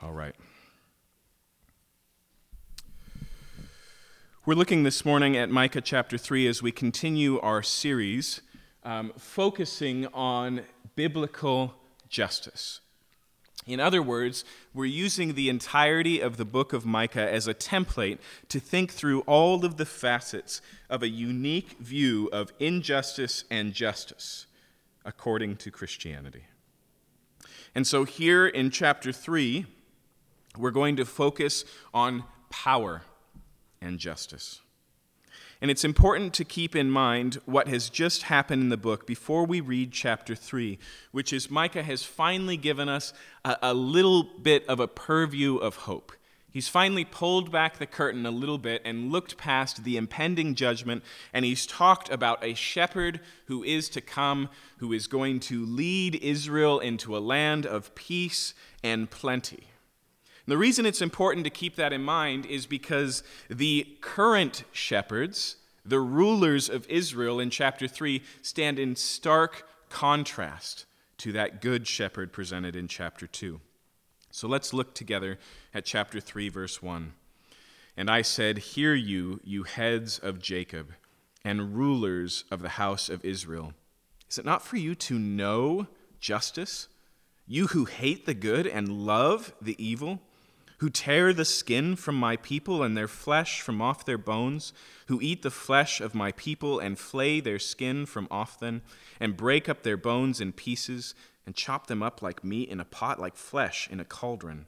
[0.00, 0.34] All right.
[4.46, 8.40] We're looking this morning at Micah chapter 3 as we continue our series
[8.84, 10.60] um, focusing on
[10.94, 11.74] biblical
[12.08, 12.78] justice.
[13.66, 18.18] In other words, we're using the entirety of the book of Micah as a template
[18.50, 24.46] to think through all of the facets of a unique view of injustice and justice
[25.04, 26.44] according to Christianity.
[27.74, 29.66] And so, here in chapter 3,
[30.58, 33.02] we're going to focus on power
[33.80, 34.60] and justice.
[35.60, 39.44] And it's important to keep in mind what has just happened in the book before
[39.44, 40.78] we read chapter 3,
[41.10, 43.12] which is Micah has finally given us
[43.44, 46.12] a, a, little bit of a purview of hope.
[46.50, 51.02] He's finally pulled back the curtain a little bit and looked past the impending judgment,
[51.32, 56.14] and he's talked about a shepherd who is to come, who is going to lead
[56.16, 59.64] Israel into a land of peace and plenty.
[60.48, 66.00] The reason it's important to keep that in mind is because the current shepherds, the
[66.00, 70.86] rulers of Israel in chapter 3, stand in stark contrast
[71.18, 73.60] to that good shepherd presented in chapter 2.
[74.30, 75.38] So let's look together
[75.74, 77.12] at chapter 3, verse 1.
[77.94, 80.94] And I said, Hear you, you heads of Jacob,
[81.44, 83.74] and rulers of the house of Israel.
[84.30, 85.88] Is it not for you to know
[86.20, 86.88] justice?
[87.46, 90.22] You who hate the good and love the evil?
[90.78, 94.72] Who tear the skin from my people and their flesh from off their bones,
[95.06, 98.82] who eat the flesh of my people and flay their skin from off them,
[99.18, 102.84] and break up their bones in pieces, and chop them up like meat in a
[102.84, 104.66] pot, like flesh in a cauldron.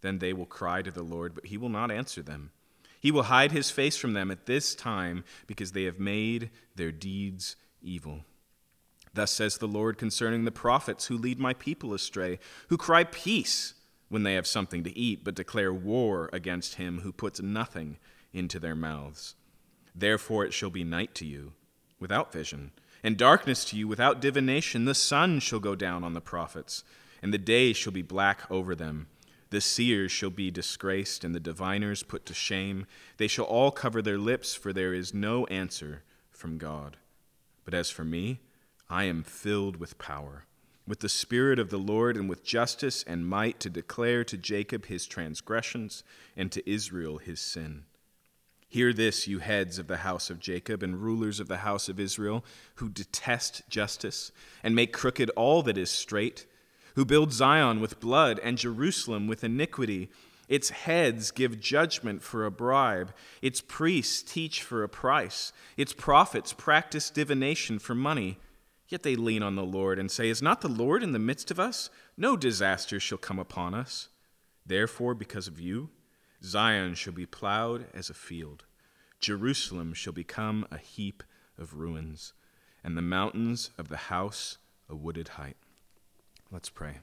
[0.00, 2.50] Then they will cry to the Lord, but he will not answer them.
[2.98, 6.92] He will hide his face from them at this time, because they have made their
[6.92, 8.24] deeds evil.
[9.14, 13.74] Thus says the Lord concerning the prophets who lead my people astray, who cry, Peace
[14.12, 17.96] when they have something to eat, but declare war against him who puts nothing
[18.30, 19.36] into their mouths.
[19.94, 21.54] Therefore it shall be night to you
[21.98, 22.72] without vision,
[23.02, 24.84] and darkness to you without divination.
[24.84, 26.84] The sun shall go down on the prophets,
[27.22, 29.06] and the day shall be black over them.
[29.48, 32.86] The seers shall be disgraced, and the diviners put to shame.
[33.16, 36.98] They shall all cover their lips, for there is no answer from God.
[37.64, 38.40] But as for me,
[38.90, 40.44] I am filled with power
[40.86, 44.86] with the Spirit of the Lord and with justice and might to declare to Jacob
[44.86, 46.02] his transgressions
[46.36, 47.84] and to Israel his sin.
[48.68, 52.00] Hear this, you heads of the house of Jacob and rulers of the house of
[52.00, 52.42] Israel,
[52.76, 54.32] who detest justice
[54.62, 56.46] and make crooked all that is straight,
[56.94, 60.10] who build Zion with blood and Jerusalem with iniquity.
[60.48, 66.54] Its heads give judgment for a bribe, its priests teach for a price, its prophets
[66.54, 68.38] practice divination for money.
[68.92, 71.50] Yet they lean on the Lord and say, Is not the Lord in the midst
[71.50, 71.88] of us?
[72.14, 74.08] No disaster shall come upon us.
[74.66, 75.88] Therefore, because of you,
[76.44, 78.64] Zion shall be plowed as a field,
[79.18, 81.22] Jerusalem shall become a heap
[81.56, 82.34] of ruins,
[82.84, 84.58] and the mountains of the house
[84.90, 85.56] a wooded height.
[86.50, 86.96] Let's pray.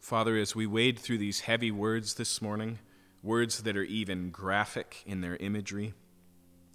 [0.00, 2.78] Father, as we wade through these heavy words this morning,
[3.22, 5.94] words that are even graphic in their imagery,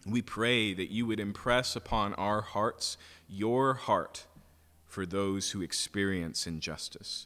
[0.06, 2.98] we pray that you would impress upon our hearts
[3.30, 4.26] your heart
[4.86, 7.26] for those who experience injustice.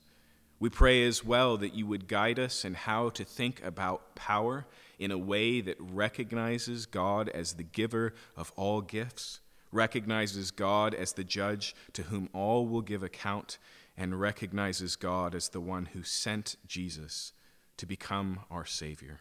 [0.59, 4.65] We pray as well that you would guide us in how to think about power
[4.97, 9.39] in a way that recognizes God as the giver of all gifts,
[9.71, 13.59] recognizes God as the judge to whom all will give account,
[13.95, 17.33] and recognizes God as the one who sent Jesus
[17.77, 19.19] to become our Savior.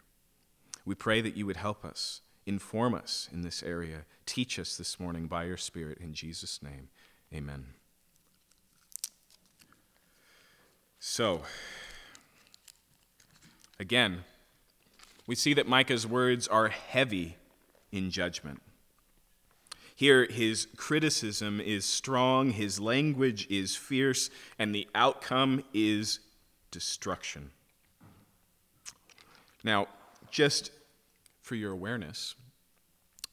[0.85, 4.05] We pray that you would help us Inform us in this area.
[4.25, 5.99] Teach us this morning by your Spirit.
[5.99, 6.89] In Jesus' name,
[7.35, 7.67] amen.
[11.01, 11.43] So,
[13.81, 14.25] again,
[15.27, 17.37] we see that Micah's words are heavy
[17.91, 18.63] in judgment.
[19.95, 26.21] Here, his criticism is strong, his language is fierce, and the outcome is
[26.71, 27.51] destruction.
[29.65, 29.89] Now,
[30.31, 30.71] just
[31.47, 32.35] for your awareness.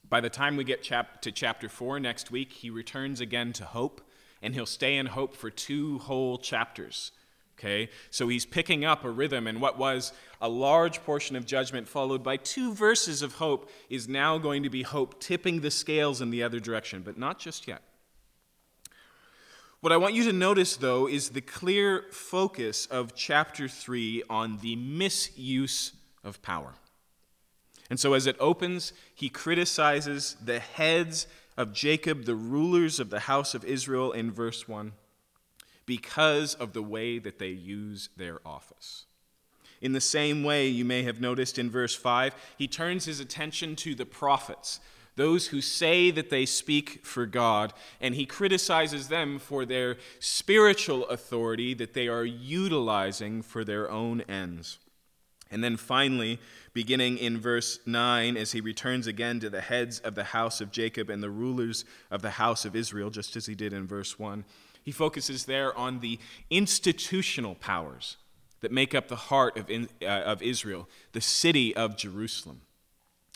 [0.08, 3.66] By the time we get chap- to chapter 4 next week, he returns again to
[3.66, 4.08] hope,
[4.40, 7.12] and he'll stay in hope for two whole chapters.
[7.58, 7.90] Okay?
[8.12, 12.22] So he's picking up a rhythm, and what was a large portion of judgment, followed
[12.22, 16.30] by two verses of hope, is now going to be hope tipping the scales in
[16.30, 17.82] the other direction, but not just yet.
[19.82, 24.60] What I want you to notice, though, is the clear focus of chapter 3 on
[24.60, 25.94] the misuse
[26.24, 26.76] of power.
[27.94, 33.20] And so, as it opens, he criticizes the heads of Jacob, the rulers of the
[33.20, 34.94] house of Israel, in verse 1.
[35.86, 39.06] because of the way that they use their office.
[39.80, 43.76] In the same way, you may have noticed in verse 5, he turns his attention
[43.76, 44.80] to the prophets,
[45.16, 51.06] those who say that they speak for God, and he criticizes them for their spiritual
[51.10, 54.80] authority that they are utilizing for their own ends.
[55.54, 56.40] And then finally,
[56.74, 60.72] beginning in verse 9, as he returns again to the heads of the house of
[60.72, 64.18] Jacob and the rulers of the house of Israel, just as he did in verse
[64.18, 64.46] 1,
[64.82, 66.20] he focuses there on the
[66.50, 68.18] institutional powers
[68.62, 72.62] that make up the heart of, uh, of Israel, the city of Jerusalem,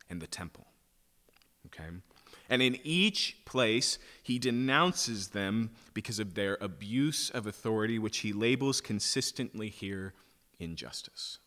[0.09, 0.65] and the temple.
[1.67, 1.89] Okay?
[2.49, 8.33] And in each place, he denounces them because of their abuse of authority, which he
[8.33, 10.13] labels consistently here
[10.59, 11.37] injustice.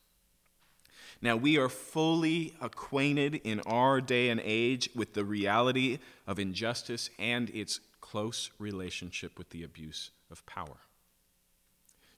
[1.23, 7.11] Now, we are fully acquainted in our day and age with the reality of injustice
[7.19, 10.79] and its close relationship with the abuse of power.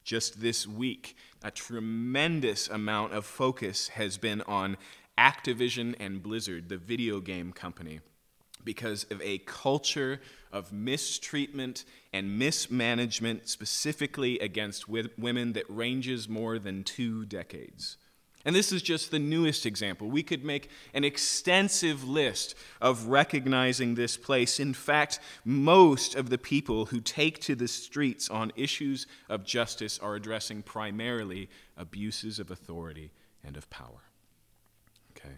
[0.04, 4.76] Just this week, a tremendous amount of focus has been on
[5.18, 8.00] Activision and Blizzard, the video game company,
[8.64, 10.20] because of a culture
[10.52, 17.96] of mistreatment and mismanagement, specifically against women, that ranges more than two decades.
[18.44, 20.08] And this is just the newest example.
[20.08, 24.58] We could make an extensive list of recognizing this place.
[24.58, 29.98] In fact, most of the people who take to the streets on issues of justice
[30.00, 33.12] are addressing primarily abuses of authority
[33.44, 34.02] and of power.
[35.16, 35.34] Okay.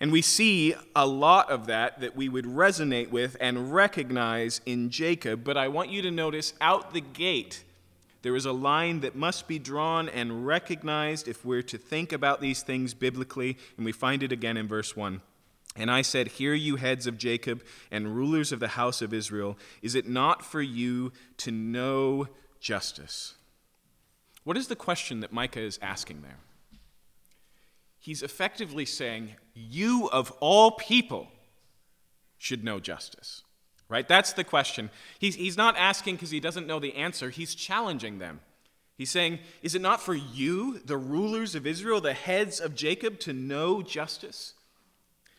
[0.00, 4.90] And we see a lot of that that we would resonate with and recognize in
[4.90, 7.64] Jacob, but I want you to notice out the gate
[8.22, 12.40] there is a line that must be drawn and recognized if we're to think about
[12.40, 15.20] these things biblically, and we find it again in verse 1.
[15.74, 19.58] And I said, Hear you, heads of Jacob and rulers of the house of Israel,
[19.80, 22.28] is it not for you to know
[22.60, 23.34] justice?
[24.44, 26.38] What is the question that Micah is asking there?
[27.98, 31.28] He's effectively saying, You of all people
[32.38, 33.42] should know justice
[33.92, 34.08] right?
[34.08, 34.88] That's the question.
[35.18, 38.40] He's, he's not asking because he doesn't know the answer, he's challenging them.
[38.96, 43.20] He's saying, Is it not for you, the rulers of Israel, the heads of Jacob,
[43.20, 44.54] to know justice?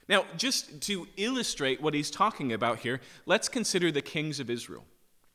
[0.07, 4.85] Now, just to illustrate what he's talking about here, let's consider the kings of Israel.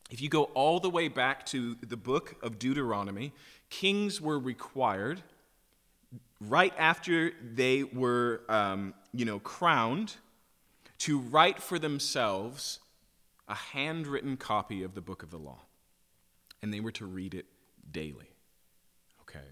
[0.09, 3.33] If you go all the way back to the book of Deuteronomy,
[3.69, 5.21] kings were required,
[6.39, 10.15] right after they were um, you know, crowned,
[10.99, 12.79] to write for themselves
[13.49, 15.59] a handwritten copy of the book of the law,
[16.61, 17.45] and they were to read it
[17.91, 18.29] daily.
[19.21, 19.45] Okay?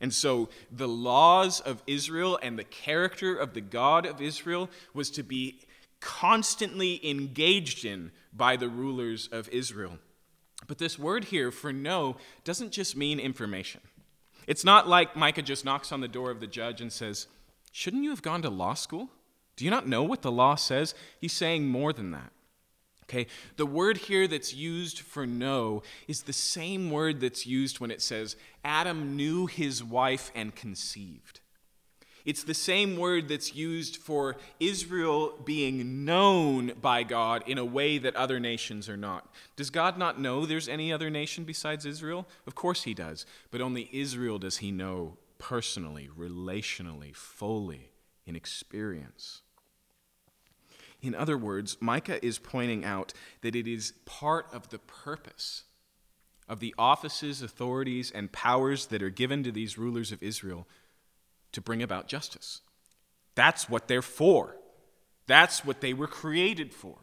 [0.00, 5.10] And so the laws of Israel and the character of the God of Israel was
[5.12, 5.60] to be
[6.00, 9.98] constantly engaged in by the rulers of Israel.
[10.66, 13.80] But this word here for know doesn't just mean information.
[14.46, 17.26] It's not like Micah just knocks on the door of the judge and says,
[17.72, 19.10] Shouldn't you have gone to law school?
[19.56, 20.94] Do you not know what the law says?
[21.20, 22.32] He's saying more than that.
[23.08, 27.92] Okay, the word here that's used for know is the same word that's used when
[27.92, 28.34] it says
[28.64, 31.40] Adam knew his wife and conceived.
[32.24, 37.98] It's the same word that's used for Israel being known by God in a way
[37.98, 39.32] that other nations are not.
[39.54, 42.26] Does God not know there's any other nation besides Israel?
[42.44, 47.90] Of course he does, but only Israel does he know personally, relationally, fully,
[48.26, 49.42] in experience.
[51.02, 53.12] In other words, Micah is pointing out
[53.42, 55.64] that it is part of the purpose
[56.48, 60.66] of the offices, authorities, and powers that are given to these rulers of Israel
[61.52, 62.60] to bring about justice.
[63.34, 64.56] That's what they're for.
[65.26, 66.96] That's what they were created for.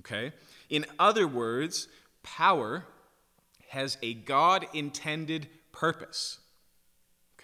[0.00, 0.32] Okay?
[0.68, 1.88] In other words,
[2.22, 2.84] power
[3.68, 6.40] has a God intended purpose.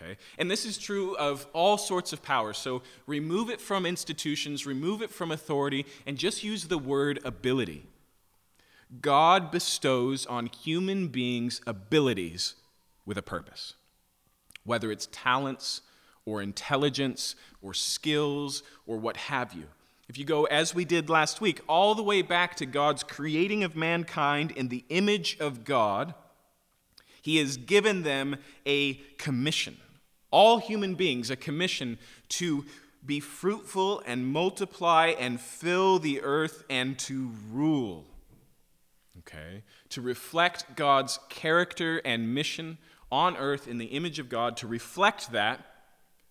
[0.00, 0.16] Okay?
[0.38, 2.52] And this is true of all sorts of power.
[2.52, 7.86] So remove it from institutions, remove it from authority, and just use the word ability.
[9.00, 12.54] God bestows on human beings abilities
[13.06, 13.74] with a purpose,
[14.64, 15.82] whether it's talents
[16.24, 19.64] or intelligence or skills or what have you.
[20.08, 23.62] If you go, as we did last week, all the way back to God's creating
[23.62, 26.14] of mankind in the image of God,
[27.22, 29.76] He has given them a commission
[30.30, 32.64] all human beings a commission to
[33.04, 38.04] be fruitful and multiply and fill the earth and to rule.
[39.18, 39.62] Okay?
[39.90, 42.78] To reflect God's character and mission
[43.10, 45.64] on earth in the image of God, to reflect that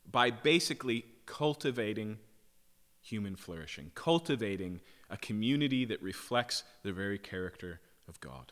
[0.09, 2.17] by basically cultivating
[3.01, 4.79] human flourishing, cultivating
[5.09, 8.51] a community that reflects the very character of God.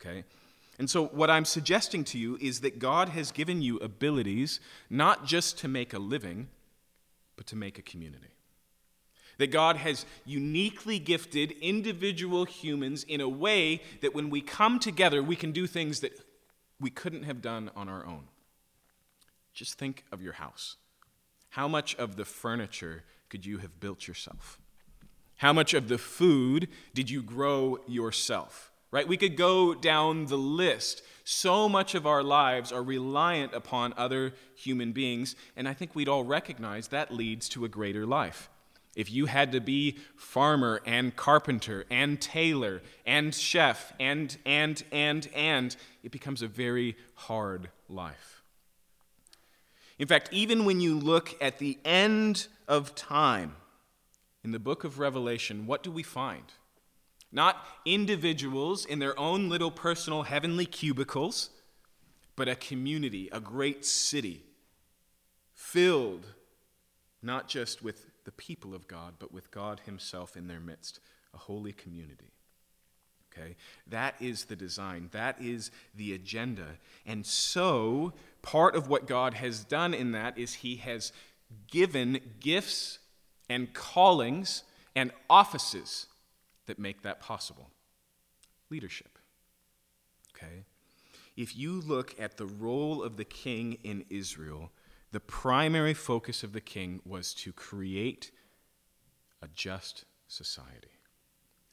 [0.00, 0.24] Okay?
[0.78, 5.26] And so, what I'm suggesting to you is that God has given you abilities not
[5.26, 6.48] just to make a living,
[7.36, 8.28] but to make a community.
[9.38, 15.22] That God has uniquely gifted individual humans in a way that when we come together,
[15.22, 16.12] we can do things that
[16.80, 18.28] we couldn't have done on our own.
[19.52, 20.76] Just think of your house.
[21.50, 24.60] How much of the furniture could you have built yourself?
[25.36, 28.67] How much of the food did you grow yourself?
[28.90, 29.06] Right?
[29.06, 31.02] We could go down the list.
[31.24, 36.08] So much of our lives are reliant upon other human beings, and I think we'd
[36.08, 38.48] all recognize that leads to a greater life.
[38.96, 45.28] If you had to be farmer and carpenter and tailor and chef and, and, and,
[45.34, 48.42] and, it becomes a very hard life.
[49.98, 53.54] In fact, even when you look at the end of time
[54.42, 56.52] in the book of Revelation, what do we find?
[57.30, 61.50] Not individuals in their own little personal heavenly cubicles,
[62.36, 64.44] but a community, a great city,
[65.54, 66.26] filled
[67.22, 71.00] not just with the people of God, but with God Himself in their midst,
[71.34, 72.32] a holy community.
[73.32, 73.56] Okay?
[73.86, 76.78] That is the design, that is the agenda.
[77.06, 81.12] And so, part of what God has done in that is He has
[81.70, 82.98] given gifts
[83.48, 86.06] and callings and offices
[86.68, 87.70] that make that possible
[88.70, 89.18] leadership.
[90.34, 90.64] Okay?
[91.36, 94.70] If you look at the role of the king in Israel,
[95.12, 98.30] the primary focus of the king was to create
[99.42, 100.88] a just society.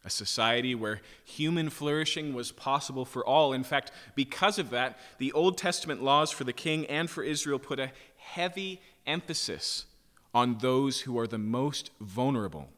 [0.04, 3.54] A society where human flourishing was possible for all.
[3.54, 7.58] In fact, because of that, the Old Testament laws for the king and for Israel
[7.58, 9.86] put a heavy emphasis
[10.34, 12.70] on those who are the most vulnerable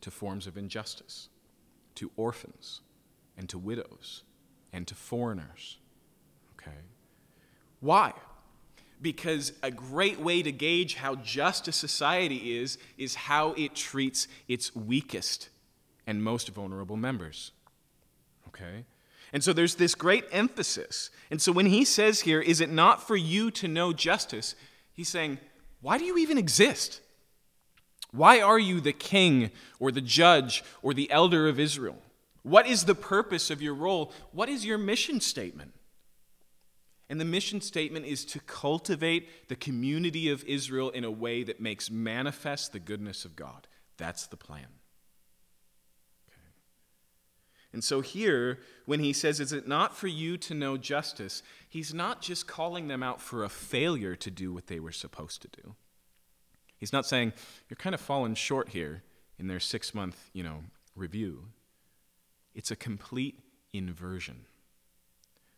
[0.00, 1.28] to forms of injustice,
[2.00, 2.80] to orphans,
[3.38, 4.24] and to widows,
[4.72, 5.78] and to foreigners.
[6.56, 6.80] Okay?
[7.80, 8.12] Why?
[9.02, 14.28] because a great way to gauge how just a society is is how it treats
[14.48, 15.48] its weakest
[16.06, 17.52] and most vulnerable members.
[18.48, 18.84] Okay?
[19.32, 21.10] And so there's this great emphasis.
[21.30, 24.54] And so when he says here, is it not for you to know justice?
[24.92, 25.38] He's saying,
[25.80, 27.00] why do you even exist?
[28.12, 32.02] Why are you the king or the judge or the elder of Israel?
[32.42, 34.12] What is the purpose of your role?
[34.32, 35.74] What is your mission statement?
[37.08, 41.60] And the mission statement is to cultivate the community of Israel in a way that
[41.60, 43.66] makes manifest the goodness of God.
[43.96, 44.68] That's the plan.
[46.28, 46.38] Okay.
[47.72, 51.42] And so here, when he says, Is it not for you to know justice?
[51.68, 55.42] He's not just calling them out for a failure to do what they were supposed
[55.42, 55.74] to do.
[56.80, 57.32] He's not saying,
[57.68, 59.02] You're kind of falling short here
[59.38, 60.64] in their six month, you know,
[60.96, 61.44] review.
[62.54, 63.38] It's a complete
[63.72, 64.46] inversion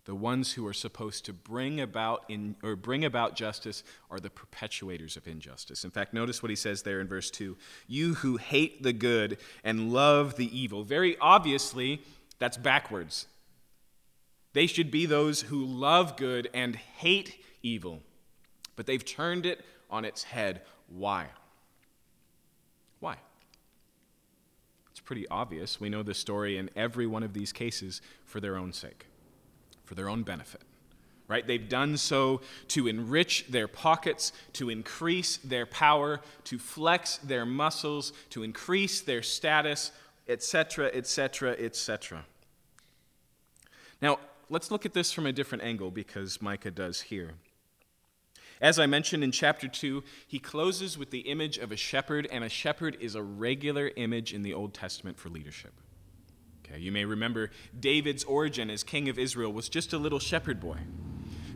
[0.05, 4.31] the ones who are supposed to bring about in, or bring about justice are the
[4.31, 5.85] perpetuators of injustice.
[5.85, 7.57] In fact, notice what he says there in verse 2.
[7.87, 10.83] You who hate the good and love the evil.
[10.83, 12.03] Very obviously,
[12.41, 13.27] that's backwards.
[14.55, 18.03] They should be those who love good and hate evil.
[18.75, 20.63] But they've turned it on its head.
[20.97, 21.27] Why?
[23.01, 23.17] Why?
[24.91, 25.81] It's pretty obvious.
[25.81, 29.07] We know the story in every one of these cases for their own sake
[29.93, 30.63] for their own benefit.
[31.29, 31.47] Right?
[31.47, 38.15] They've done so to enrich their pockets, to increase their power, to flex their muscles,
[38.31, 39.93] to increase their status,
[40.29, 42.25] etc., etc., etc.
[44.01, 44.19] Now,
[44.49, 47.33] let's look at this from a different angle because Micah does here.
[48.63, 52.45] As I mentioned in chapter 2, he closes with the image of a shepherd, and
[52.45, 55.73] a shepherd is a regular image in the Old Testament for leadership.
[56.65, 60.61] Okay, you may remember David's origin as king of Israel was just a little shepherd
[60.61, 60.79] boy.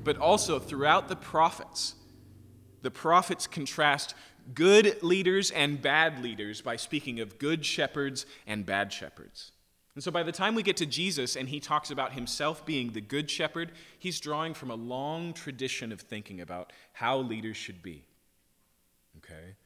[0.02, 1.94] But also throughout the prophets,
[2.82, 4.16] the prophets contrast
[4.52, 9.52] good leaders and bad leaders by speaking of good shepherds and bad shepherds.
[9.96, 12.92] And so by the time we get to Jesus and he talks about himself being
[12.92, 17.82] the good shepherd, he's drawing from a long tradition of thinking about how leaders should
[17.82, 18.04] be.
[19.16, 19.56] Okay?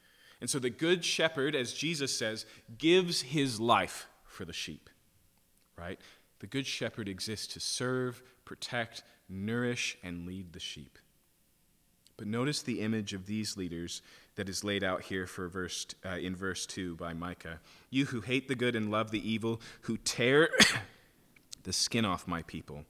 [0.40, 2.46] And so the good shepherd, as Jesus says,
[2.78, 4.88] gives his life for the sheep
[5.80, 5.98] right?
[6.40, 10.98] The Good Shepherd exists to serve, protect, nourish, and lead the sheep.
[12.16, 14.02] But notice the image of these leaders
[14.40, 17.60] that is laid out here for verse, uh, in verse 2 by Micah.
[17.90, 20.48] You who hate the good and love the evil, who tear
[21.64, 22.86] the skin off my people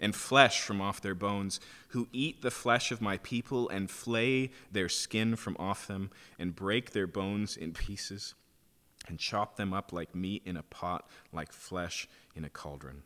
[0.00, 4.50] and flesh from off their bones, who eat the flesh of my people and flay
[4.72, 8.34] their skin from off them and break their bones in pieces
[9.06, 13.02] and chop them up like meat in a pot, like flesh in a cauldron.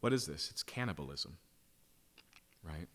[0.00, 0.50] What is this?
[0.50, 1.38] It's cannibalism,
[2.62, 2.88] right?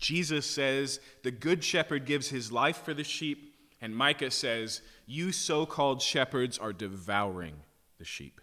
[0.00, 5.30] Jesus says, The good shepherd gives his life for the sheep, and Micah says, You
[5.30, 7.56] so called shepherds are devouring
[7.98, 8.40] the sheep.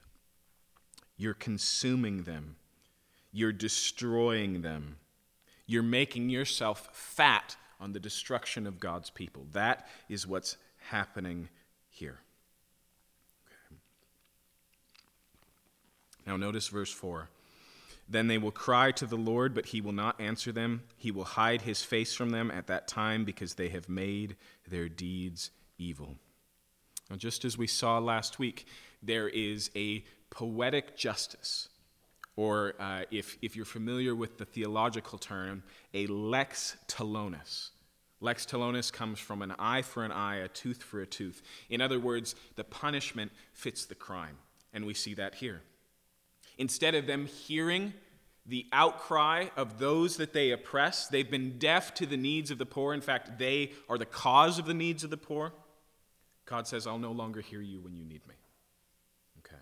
[1.17, 2.55] You're consuming them,
[3.31, 4.97] you're destroying them,
[5.65, 9.47] you're making yourself fat on the destruction of God's people.
[9.51, 10.57] That is what's
[10.89, 11.49] happening
[11.89, 12.19] here.
[13.47, 13.81] Okay.
[16.25, 17.29] Now, notice verse 4.
[18.09, 20.83] Then they will cry to the Lord, but he will not answer them.
[20.95, 24.37] He will hide his face from them at that time because they have made
[24.67, 26.15] their deeds evil.
[27.09, 28.65] Now, just as we saw last week,
[29.03, 31.69] there is a poetic justice,
[32.35, 37.69] or uh, if, if you're familiar with the theological term, a lex talionis.
[38.19, 41.41] Lex talionis comes from an eye for an eye, a tooth for a tooth.
[41.69, 44.37] In other words, the punishment fits the crime.
[44.73, 45.61] And we see that here.
[46.57, 47.93] Instead of them hearing
[48.45, 52.65] the outcry of those that they oppress, they've been deaf to the needs of the
[52.65, 52.93] poor.
[52.93, 55.53] In fact, they are the cause of the needs of the poor.
[56.45, 58.35] God says, I'll no longer hear you when you need me.
[59.39, 59.61] Okay.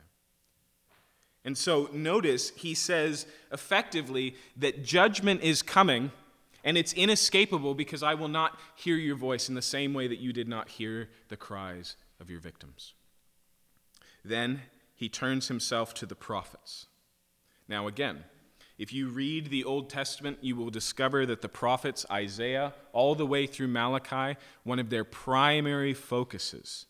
[1.44, 6.12] And so notice he says effectively that judgment is coming
[6.64, 10.20] and it's inescapable because I will not hear your voice in the same way that
[10.20, 12.94] you did not hear the cries of your victims.
[14.24, 14.62] Then
[14.96, 16.88] he turns himself to the prophets.
[17.68, 18.24] Now, again,
[18.78, 23.25] if you read the Old Testament, you will discover that the prophets, Isaiah, all the
[23.25, 26.86] way through Malachi, one of their primary focuses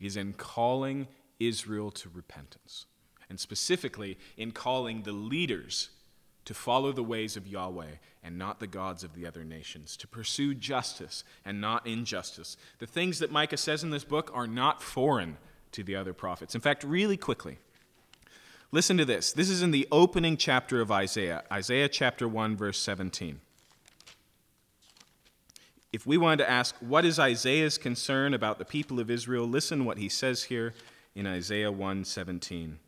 [0.00, 1.06] is in calling
[1.38, 2.86] Israel to repentance,
[3.28, 5.90] and specifically in calling the leaders
[6.46, 10.08] to follow the ways of Yahweh and not the gods of the other nations, to
[10.08, 12.56] pursue justice and not injustice.
[12.78, 15.36] The things that Micah says in this book are not foreign
[15.72, 16.54] to the other prophets.
[16.54, 17.58] In fact, really quickly,
[18.72, 19.32] listen to this.
[19.32, 23.40] This is in the opening chapter of Isaiah, Isaiah chapter 1, verse 17.
[25.92, 29.84] If we wanted to ask, what is Isaiah's concern about the people of Israel, listen
[29.84, 30.74] what he says here
[31.14, 32.78] in Isaiah 1 17.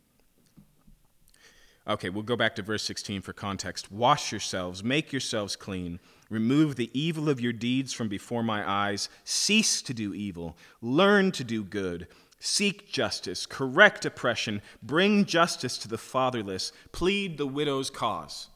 [1.87, 3.91] Okay, we'll go back to verse 16 for context.
[3.91, 9.09] Wash yourselves, make yourselves clean, remove the evil of your deeds from before my eyes,
[9.23, 12.07] cease to do evil, learn to do good.
[12.43, 18.47] Seek justice, correct oppression, bring justice to the fatherless, plead the widow's cause.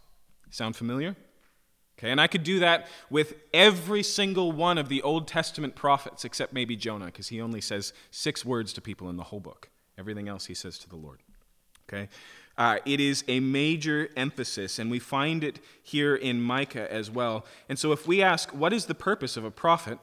[0.50, 1.16] Sound familiar?
[2.00, 6.26] Okay, and I could do that with every single one of the Old Testament prophets,
[6.26, 9.70] except maybe Jonah, because he only says six words to people in the whole book.
[10.00, 11.20] Everything else he says to the Lord.
[11.88, 12.10] Okay?
[12.58, 17.46] Uh, it is a major emphasis, and we find it here in Micah as well.
[17.70, 20.00] And so, if we ask, what is the purpose of a prophet?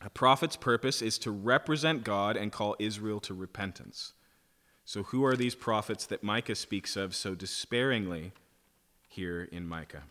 [0.00, 4.12] A prophet's purpose is to represent God and call Israel to repentance.
[4.84, 8.32] So, who are these prophets that Micah speaks of so despairingly
[9.08, 10.04] here in Micah?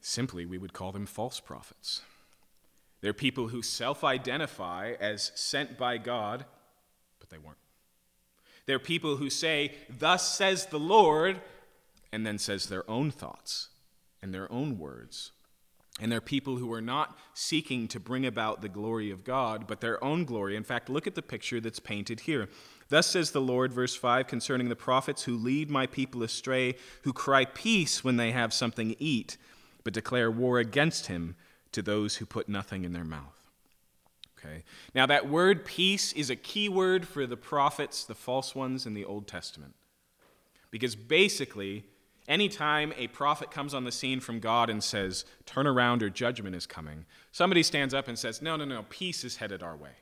[0.00, 2.02] Simply, we would call them false prophets.
[3.00, 6.44] They're people who self identify as sent by God,
[7.18, 7.58] but they weren't.
[8.66, 11.40] They're people who say, Thus says the Lord,
[12.12, 13.68] and then says their own thoughts
[14.20, 15.32] and their own words
[16.00, 19.80] and they're people who are not seeking to bring about the glory of God, but
[19.80, 20.56] their own glory.
[20.56, 22.48] In fact, look at the picture that's painted here.
[22.88, 27.12] Thus says the Lord, verse 5, concerning the prophets who lead my people astray, who
[27.12, 29.36] cry peace when they have something to eat,
[29.84, 31.36] but declare war against him
[31.72, 33.38] to those who put nothing in their mouth.
[34.38, 34.62] Okay.
[34.94, 38.94] Now, that word peace is a key word for the prophets, the false ones in
[38.94, 39.74] the Old Testament.
[40.70, 41.84] Because basically,
[42.28, 46.54] Anytime a prophet comes on the scene from God and says, turn around or judgment
[46.54, 49.92] is coming, somebody stands up and says, no, no, no, peace is headed our way.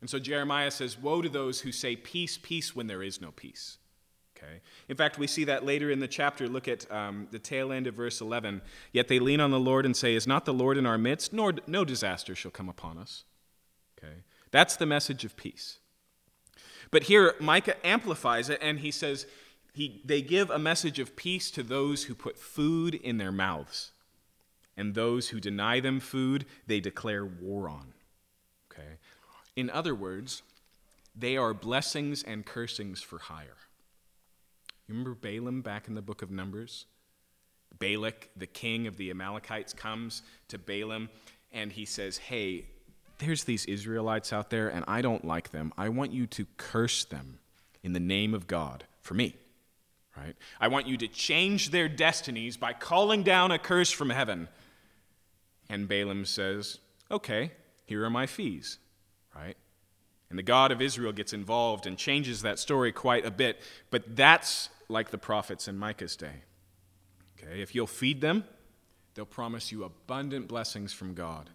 [0.00, 3.30] And so Jeremiah says, Woe to those who say peace, peace when there is no
[3.32, 3.78] peace.
[4.36, 4.60] Okay?
[4.88, 6.48] In fact, we see that later in the chapter.
[6.48, 8.60] Look at um, the tail end of verse 11.
[8.92, 11.32] Yet they lean on the Lord and say, Is not the Lord in our midst?
[11.32, 13.24] Nor no disaster shall come upon us.
[13.98, 14.16] Okay?
[14.50, 15.78] That's the message of peace.
[16.90, 19.26] But here, Micah amplifies it and he says,
[19.76, 23.90] he, they give a message of peace to those who put food in their mouths.
[24.74, 27.92] And those who deny them food, they declare war on.
[28.72, 28.96] Okay?
[29.54, 30.40] In other words,
[31.14, 33.58] they are blessings and cursings for hire.
[34.88, 36.86] You remember Balaam back in the book of Numbers?
[37.78, 41.10] Balak, the king of the Amalekites, comes to Balaam
[41.52, 42.64] and he says, Hey,
[43.18, 45.74] there's these Israelites out there and I don't like them.
[45.76, 47.40] I want you to curse them
[47.82, 49.34] in the name of God for me
[50.16, 50.36] right?
[50.60, 54.48] I want you to change their destinies by calling down a curse from heaven.
[55.68, 56.78] And Balaam says,
[57.10, 57.52] Okay,
[57.84, 58.78] here are my fees,
[59.34, 59.56] right?
[60.28, 63.60] And the God of Israel gets involved and changes that story quite a bit.
[63.90, 66.42] But that's like the prophets in Micah's day.
[67.38, 68.44] Okay, if you'll feed them,
[69.14, 71.50] they'll promise you abundant blessings from God.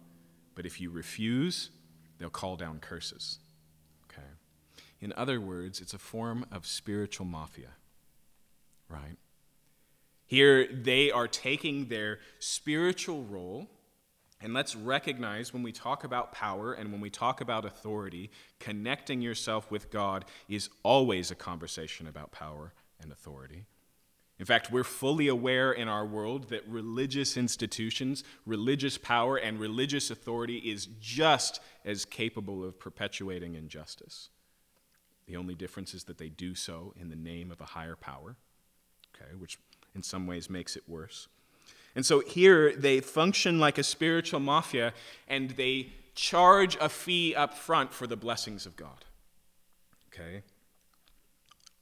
[0.54, 1.70] But if you refuse,
[2.18, 3.38] they'll call down curses.
[4.10, 4.26] Okay.
[5.00, 7.70] In other words, it's a form of spiritual mafia.
[8.92, 9.16] Right?
[10.26, 13.68] Here they are taking their spiritual role
[14.42, 19.22] and let's recognize when we talk about power and when we talk about authority, connecting
[19.22, 23.66] yourself with God is always a conversation about power and authority.
[24.40, 30.10] In fact, we're fully aware in our world that religious institutions, religious power, and religious
[30.10, 34.30] authority is just as capable of perpetuating injustice.
[35.26, 38.36] The only difference is that they do so in the name of a higher power,
[39.14, 39.58] okay, which
[39.94, 41.28] in some ways makes it worse.
[41.94, 44.94] And so here they function like a spiritual mafia
[45.28, 49.04] and they charge a fee up front for the blessings of God.
[50.12, 50.42] Okay?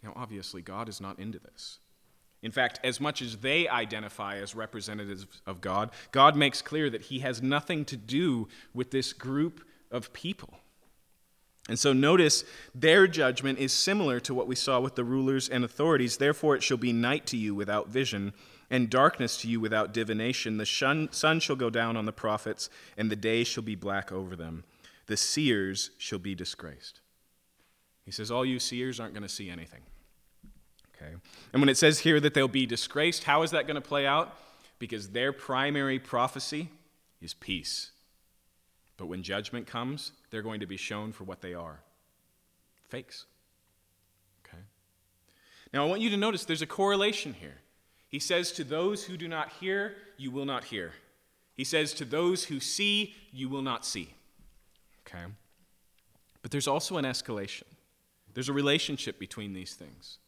[0.02, 1.78] Now, obviously, God is not into this.
[2.42, 7.02] In fact, as much as they identify as representatives of God, God makes clear that
[7.02, 10.54] He has nothing to do with this group of people.
[11.70, 12.42] And so notice
[12.74, 16.16] their judgment is similar to what we saw with the rulers and authorities.
[16.16, 18.32] Therefore, it shall be night to you without vision
[18.70, 20.56] and darkness to you without divination.
[20.56, 20.66] The
[21.12, 24.64] sun shall go down on the prophets, and the day shall be black over them.
[25.06, 27.02] The seers shall be disgraced.
[28.04, 29.82] He says, All you seers aren't going to see anything.
[30.96, 31.14] Okay?
[31.52, 34.08] And when it says here that they'll be disgraced, how is that going to play
[34.08, 34.36] out?
[34.80, 36.68] Because their primary prophecy
[37.22, 37.92] is peace.
[39.00, 41.80] But when judgment comes, they're going to be shown for what they are
[42.90, 43.24] fakes.
[44.44, 44.62] Okay?
[45.72, 47.56] Now, I want you to notice there's a correlation here.
[48.10, 50.92] He says, To those who do not hear, you will not hear.
[51.54, 54.12] He says, To those who see, you will not see.
[55.06, 55.24] Okay?
[56.42, 57.64] But there's also an escalation,
[58.34, 60.18] there's a relationship between these things.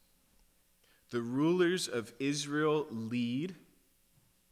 [1.11, 3.55] The rulers of Israel lead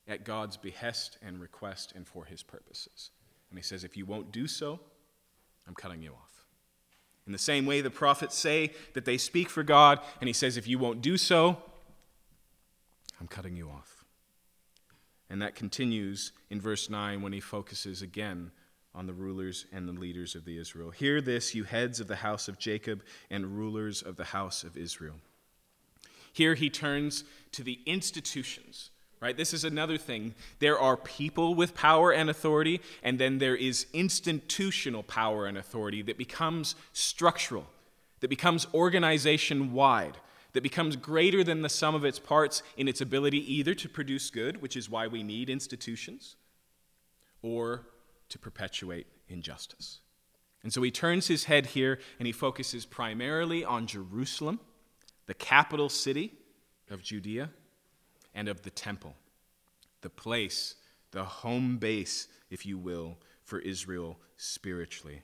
[0.06, 3.12] at God's behest and request and for his purposes.
[3.50, 4.80] And he says, If you won't do so,
[5.66, 6.46] I'm cutting you off.
[7.26, 10.56] In the same way, the prophets say that they speak for God, and he says,
[10.56, 11.58] If you won't do so,
[13.20, 14.04] I'm cutting you off.
[15.28, 18.50] And that continues in verse 9 when he focuses again
[18.94, 20.90] on the rulers and the leaders of the Israel.
[20.90, 24.76] Hear this, you heads of the house of Jacob and rulers of the house of
[24.76, 25.16] Israel.
[26.32, 29.36] Here he turns to the institutions, right?
[29.36, 30.34] This is another thing.
[30.58, 36.02] There are people with power and authority, and then there is institutional power and authority
[36.02, 37.66] that becomes structural,
[38.20, 40.16] that becomes organization wide
[40.52, 44.30] that becomes greater than the sum of its parts in its ability either to produce
[44.30, 46.36] good, which is why we need institutions,
[47.42, 47.86] or
[48.28, 50.00] to perpetuate injustice.
[50.62, 54.60] And so he turns his head here and he focuses primarily on Jerusalem,
[55.26, 56.34] the capital city
[56.90, 57.50] of Judea,
[58.34, 59.14] and of the temple,
[60.00, 60.76] the place,
[61.10, 65.22] the home base, if you will, for Israel spiritually.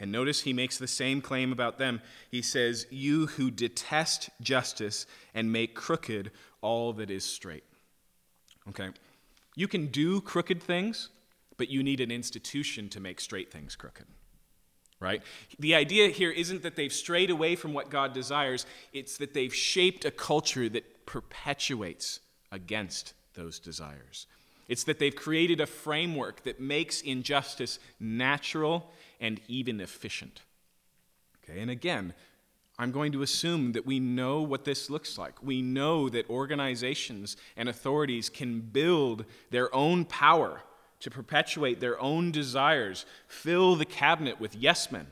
[0.00, 2.00] And notice he makes the same claim about them.
[2.30, 6.30] He says, You who detest justice and make crooked
[6.62, 7.64] all that is straight.
[8.70, 8.88] Okay?
[9.54, 11.10] You can do crooked things,
[11.58, 14.06] but you need an institution to make straight things crooked.
[15.00, 15.22] Right?
[15.58, 19.54] The idea here isn't that they've strayed away from what God desires, it's that they've
[19.54, 22.20] shaped a culture that perpetuates
[22.52, 24.28] against those desires.
[24.68, 28.88] It's that they've created a framework that makes injustice natural
[29.20, 30.42] and even efficient.
[31.42, 32.14] Okay, and again,
[32.78, 35.42] I'm going to assume that we know what this looks like.
[35.42, 40.62] We know that organizations and authorities can build their own power
[41.00, 45.08] to perpetuate their own desires, fill the cabinet with yes men,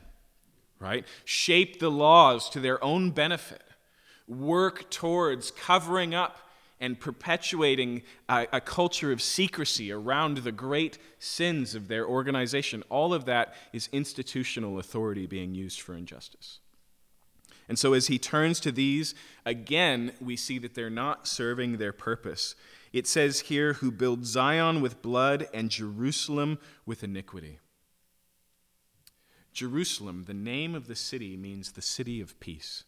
[0.79, 1.05] right?
[1.25, 3.63] Shape the laws to their own benefit,
[4.29, 11.75] work towards covering up and perpetuating a, a, culture of secrecy around the great sins
[11.75, 12.83] of their organization.
[12.89, 16.59] All of that is institutional authority being used for injustice.
[17.67, 19.13] And so, as he turns to these,
[19.45, 22.55] again, we see that they're not serving their purpose.
[22.91, 27.59] It says here, who build Zion with blood and Jerusalem with iniquity.
[29.53, 32.85] Jerusalem, the name of the city, means the city of peace.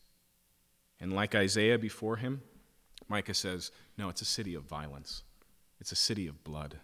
[1.02, 2.44] And like Isaiah before him,
[3.10, 5.24] Micah says, no, it's a city of violence,
[5.82, 6.78] it's a city of blood.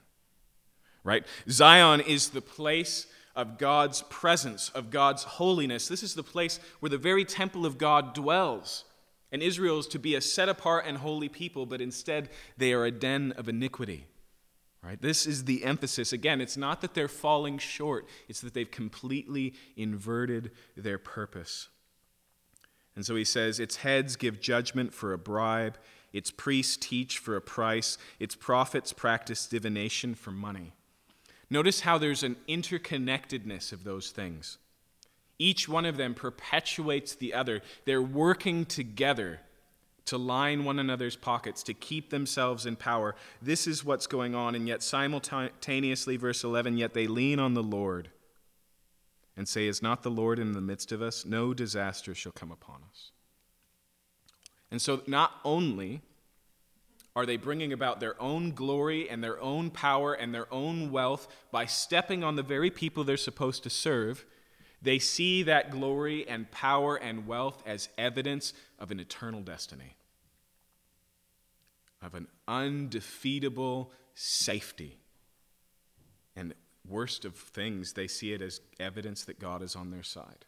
[1.03, 1.25] Right?
[1.49, 5.87] Zion is the place of God's presence, of God's holiness.
[5.87, 8.83] This is the place where the very temple of God dwells.
[9.31, 12.83] And Israel is to be a set apart and holy people, but instead they are
[12.83, 14.07] a den of iniquity.
[14.83, 15.01] Right?
[15.01, 16.11] This is the emphasis.
[16.11, 21.69] Again, it's not that they're falling short, it's that they've completely inverted their purpose.
[22.97, 25.77] And so he says, Its heads give judgment for a bribe,
[26.11, 30.73] its priests teach for a price, its prophets practice divination for money.
[31.47, 34.57] Notice how there's an interconnectedness of those things.
[35.37, 37.61] Each one of them perpetuates the other.
[37.85, 39.41] They're working together
[40.05, 43.13] to line one another's pockets, to keep themselves in power.
[43.43, 47.61] This is what's going on, and yet simultaneously, verse 11, yet they lean on the
[47.61, 48.09] Lord
[49.37, 51.23] and say, Is not the Lord in the midst of us?
[51.23, 53.11] No disaster shall come upon us.
[54.71, 56.01] And so, not only
[57.15, 61.27] are they bringing about their own glory and their own power and their own wealth
[61.51, 64.25] by stepping on the very people they're supposed to serve,
[64.81, 69.95] they see that glory and power and wealth as evidence of an eternal destiny,
[72.01, 74.99] of an undefeatable safety.
[76.35, 76.53] And
[76.89, 80.45] worst of things, they see it as evidence that God is on their side.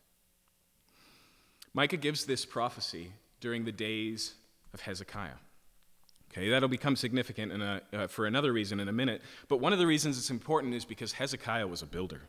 [1.74, 4.34] Micah gives this prophecy during the days
[4.74, 5.40] of Hezekiah.
[6.32, 9.22] Okay, that'll become significant a, uh, for another reason in a minute.
[9.48, 12.22] But one of the reasons it's important is because Hezekiah was a builder.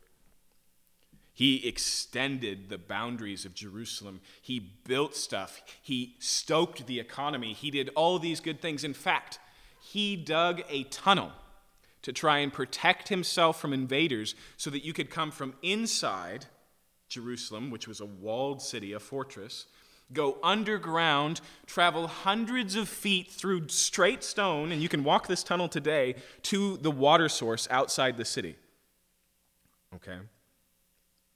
[1.32, 4.20] He extended the boundaries of Jerusalem.
[4.42, 5.62] He built stuff.
[5.80, 7.52] He stoked the economy.
[7.52, 8.84] He did all these good things.
[8.84, 9.38] In fact,
[9.80, 11.32] he dug a tunnel
[12.02, 16.46] to try and protect himself from invaders so that you could come from inside
[17.08, 19.66] Jerusalem, which was a walled city, a fortress,
[20.12, 25.68] go underground, travel hundreds of feet through straight stone, and you can walk this tunnel
[25.68, 28.56] today to the water source outside the city.
[29.94, 30.18] Okay?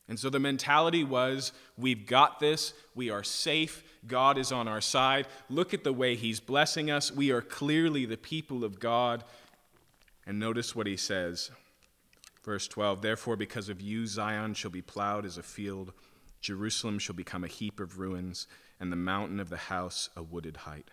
[0.09, 4.81] And so the mentality was we've got this, we are safe, God is on our
[4.81, 5.27] side.
[5.49, 7.11] Look at the way He's blessing us.
[7.11, 9.25] We are clearly the people of God.
[10.27, 11.51] And notice what he says.
[12.43, 15.93] Verse 12 Therefore, because of you, Zion shall be plowed as a field,
[16.41, 18.47] Jerusalem shall become a heap of ruins,
[18.79, 20.91] and the mountain of the house a wooded height.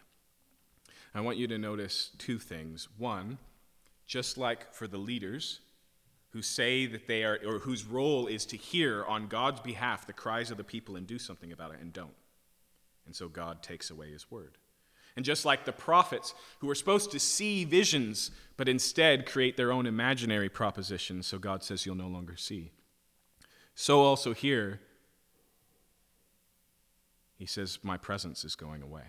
[1.13, 2.88] I want you to notice two things.
[2.98, 3.38] One,
[4.06, 5.60] just like for the leaders
[6.30, 10.13] who say that they are, or whose role is to hear on God's behalf the
[10.13, 12.15] cries of the people and do something about it and don't.
[13.06, 14.58] And so God takes away his word.
[15.15, 19.71] And just like the prophets, who were supposed to see visions, but instead create their
[19.71, 22.71] own imaginary propositions, so God says you'll no longer see.
[23.76, 24.80] So also here,
[27.38, 29.04] he says, My presence is going away.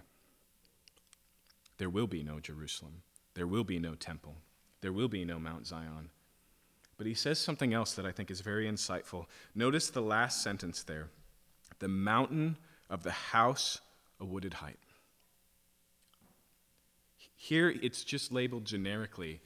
[1.79, 3.03] There will be no Jerusalem.
[3.35, 4.37] There will be no temple.
[4.81, 6.11] There will be no Mount Zion.
[6.97, 9.27] But he says something else that I think is very insightful.
[9.55, 11.09] Notice the last sentence there
[11.79, 12.57] the mountain
[12.89, 13.81] of the house
[14.21, 14.79] a wooded height.
[17.43, 19.41] Here it's just labeled generically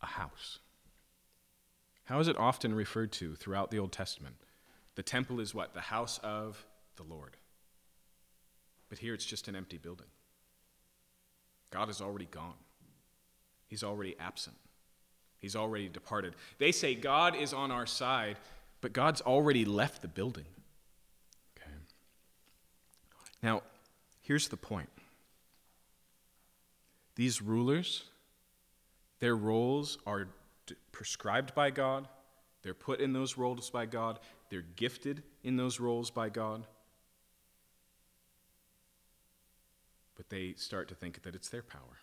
[0.00, 0.60] a house.
[2.04, 4.34] How is it often referred to throughout the Old Testament?
[4.94, 5.74] The temple is what?
[5.74, 6.64] The house of
[6.96, 7.36] the Lord.
[8.88, 10.06] But here it's just an empty building.
[11.70, 12.56] God is already gone,
[13.66, 14.56] He's already absent,
[15.36, 16.32] He's already departed.
[16.56, 18.38] They say God is on our side,
[18.80, 20.46] but God's already left the building.
[21.58, 21.70] Okay.
[23.42, 23.64] Now,
[24.22, 24.88] here's the point
[27.18, 28.04] these rulers,
[29.18, 30.28] their roles are
[30.92, 32.06] prescribed by God,
[32.62, 36.64] they're put in those roles by God, they're gifted in those roles by God.
[40.16, 41.98] But they start to think that it's their power.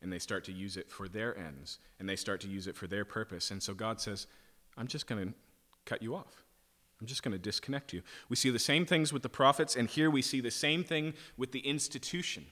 [0.00, 1.78] And they start to use it for their ends.
[2.00, 3.50] And they start to use it for their purpose.
[3.50, 4.26] And so God says,
[4.78, 5.34] I'm just going to
[5.84, 6.42] cut you off.
[7.00, 8.02] I'm just going to disconnect you.
[8.30, 11.12] We see the same things with the prophets, and here we see the same thing
[11.36, 12.46] with the institution.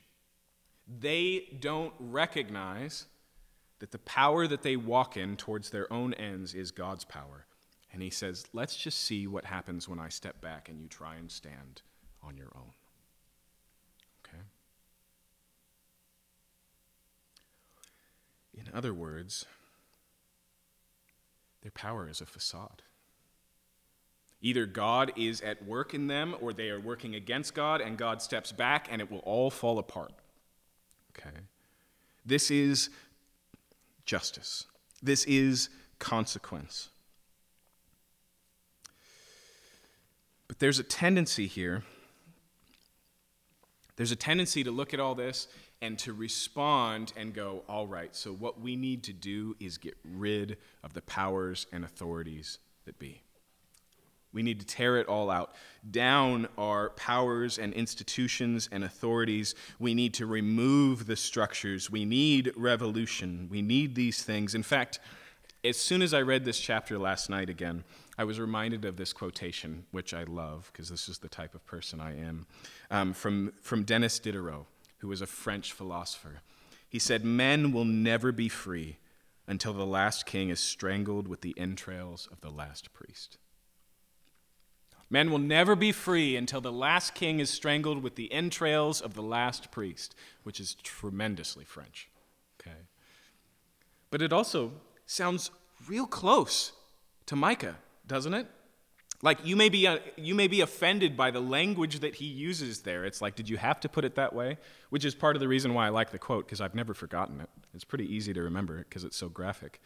[0.87, 3.07] They don't recognize
[3.79, 7.47] that the power that they walk in towards their own ends is God's power.
[7.92, 11.16] And he says, let's just see what happens when I step back and you try
[11.16, 11.83] and stand
[12.23, 12.73] on your own.
[14.27, 14.42] Okay?
[18.55, 19.47] In other words,
[21.62, 22.83] their power is a facade.
[24.42, 28.20] Either God is at work in them or they are working against God and God
[28.20, 30.12] steps back and it will all fall apart.
[31.18, 31.37] Okay?
[32.24, 32.90] This is
[34.07, 34.66] justice.
[35.03, 36.88] This is consequence.
[40.48, 41.83] But there's a tendency here.
[43.96, 45.48] There's a tendency to look at all this
[45.81, 49.96] and to respond and go, all right, so what we need to do is get
[50.05, 53.22] rid of the powers and authorities that be.
[54.35, 55.55] We need to tear it all out.
[55.90, 59.55] Down our powers and institutions and authorities.
[59.79, 61.90] We need to remove the structures.
[61.90, 63.49] We need revolution.
[63.51, 64.55] We need these things.
[64.55, 64.99] In fact,
[65.64, 67.85] as soon as I read this chapter last night again,
[68.18, 71.64] I was reminded of this quotation, which I love because this is the type of
[71.64, 72.47] person I am,
[72.90, 74.66] um, from, from Denis Diderot,
[74.99, 76.42] who was a French philosopher.
[76.88, 78.99] He said, Men will never be free
[79.47, 83.38] until the last king is strangled with the entrails of the last priest.
[85.11, 89.14] Men will never be free until the last king is strangled with the entrails of
[89.14, 92.09] the last priest, which is tremendously French.
[92.61, 92.77] Okay.
[94.11, 94.73] But it also
[95.07, 95.51] sounds
[95.88, 96.73] real close
[97.27, 98.47] to Micah, doesn't it?
[99.25, 102.83] Like you may be uh, you may be offended by the language that he uses
[102.83, 103.07] there.
[103.07, 104.59] It's like, did you have to put it that way?
[104.91, 107.41] Which is part of the reason why I like the quote because I've never forgotten
[107.41, 107.49] it.
[107.73, 109.81] It's pretty easy to remember it because it's so graphic.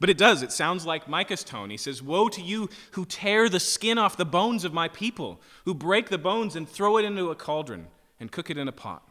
[0.00, 0.42] But it does.
[0.42, 1.70] It sounds like Micah's tone.
[1.70, 5.40] He says, "Woe to you who tear the skin off the bones of my people,
[5.64, 7.86] who break the bones and throw it into a cauldron
[8.18, 9.08] and cook it in a pot."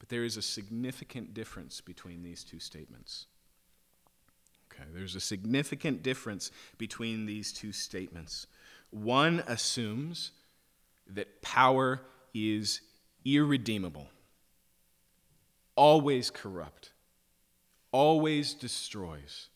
[0.00, 3.26] But there is a significant difference between these two statements.
[4.80, 8.46] Okay, there's a significant difference between these two statements.
[8.90, 10.32] One assumes
[11.08, 12.00] that power
[12.32, 12.80] is
[13.24, 14.08] irredeemable,
[15.76, 16.92] always corrupt,
[17.92, 19.48] always destroys.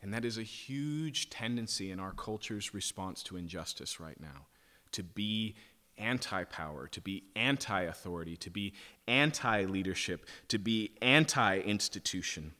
[0.00, 4.46] And that is a huge tendency in our culture's response to injustice right now
[4.92, 5.54] to be
[5.98, 8.72] anti power, to be anti authority, to be
[9.06, 12.52] anti leadership, to be anti institution.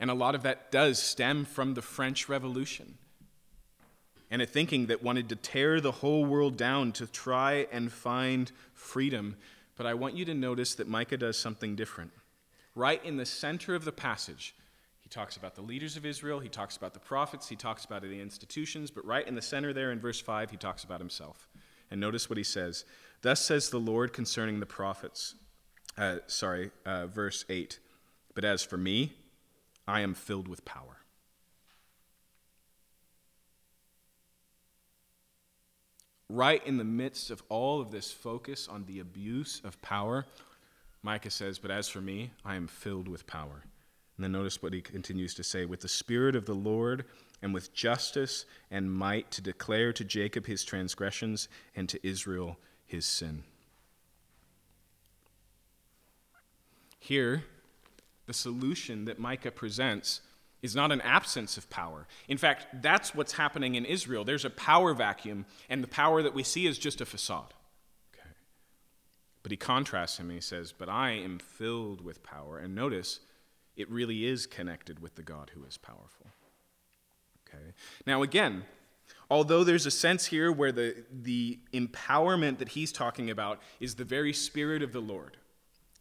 [0.00, 2.98] And a lot of that does stem from the French Revolution
[4.30, 8.52] and a thinking that wanted to tear the whole world down to try and find
[8.74, 9.36] freedom.
[9.76, 12.12] But I want you to notice that Micah does something different.
[12.74, 14.54] Right in the center of the passage,
[15.00, 18.02] he talks about the leaders of Israel, he talks about the prophets, he talks about
[18.02, 21.48] the institutions, but right in the center there in verse 5, he talks about himself.
[21.90, 22.84] And notice what he says
[23.22, 25.34] Thus says the Lord concerning the prophets.
[25.96, 27.80] Uh, sorry, uh, verse 8.
[28.34, 29.14] But as for me,
[29.88, 30.98] I am filled with power.
[36.28, 40.26] Right in the midst of all of this focus on the abuse of power,
[41.02, 43.64] Micah says, But as for me, I am filled with power.
[44.16, 47.06] And then notice what he continues to say with the Spirit of the Lord
[47.40, 53.06] and with justice and might to declare to Jacob his transgressions and to Israel his
[53.06, 53.44] sin.
[56.98, 57.44] Here,
[58.28, 60.20] the solution that Micah presents
[60.62, 62.06] is not an absence of power.
[62.28, 64.22] In fact, that's what's happening in Israel.
[64.22, 67.54] There's a power vacuum, and the power that we see is just a facade.
[68.14, 68.28] Okay.
[69.42, 72.58] But he contrasts him and he says, But I am filled with power.
[72.58, 73.20] And notice,
[73.76, 76.26] it really is connected with the God who is powerful.
[77.48, 77.72] Okay.
[78.06, 78.64] Now, again,
[79.30, 84.04] although there's a sense here where the, the empowerment that he's talking about is the
[84.04, 85.38] very spirit of the Lord,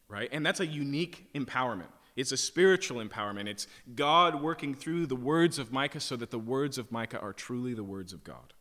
[0.10, 0.28] right?
[0.32, 1.88] And that's a unique empowerment.
[2.18, 3.48] It's a spiritual empowerment.
[3.48, 7.32] It's God working through the words of Micah so that the words of Micah are
[7.32, 8.54] truly the words of God.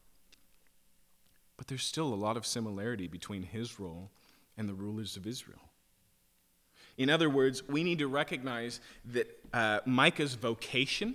[1.56, 4.10] But there's still a lot of similarity between his role
[4.58, 5.70] and the rulers of Israel.
[6.98, 11.14] In other words, we need to recognize that uh, Micah's vocation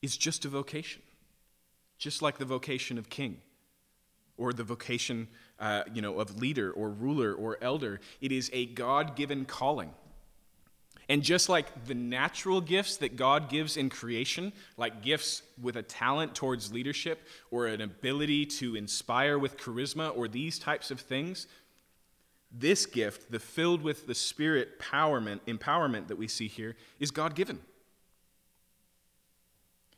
[0.00, 1.02] is just a vocation,
[1.96, 3.40] just like the vocation of king
[4.36, 5.28] or the vocation
[5.60, 8.00] uh, you know, of leader or ruler or elder.
[8.20, 9.92] It is a God given calling.
[11.12, 15.82] And just like the natural gifts that God gives in creation, like gifts with a
[15.82, 21.48] talent towards leadership or an ability to inspire with charisma or these types of things,
[22.50, 27.34] this gift, the filled with the spirit empowerment, empowerment that we see here, is God
[27.34, 27.60] given.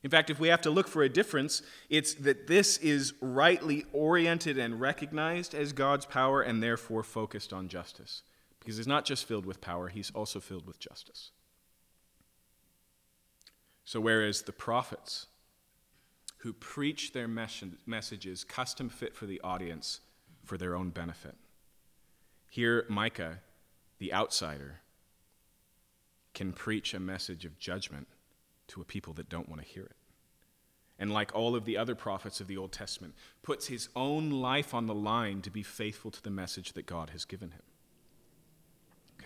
[0.03, 3.85] In fact, if we have to look for a difference, it's that this is rightly
[3.92, 8.24] oriented and recognized as God's power and therefore focused on justice.
[8.64, 11.33] Because he's not just filled with power, he's also filled with justice.
[13.85, 15.27] So, whereas the prophets,
[16.38, 20.00] who preach their mes- messages custom fit for the audience
[20.44, 21.37] for their own benefit,
[22.48, 23.40] here Micah,
[23.98, 24.81] the outsider,
[26.33, 28.08] can preach a message of judgment
[28.69, 29.96] to a people that don't want to hear it.
[30.98, 34.73] And like all of the other prophets of the Old Testament, puts his own life
[34.73, 37.62] on the line to be faithful to the message that God has given him.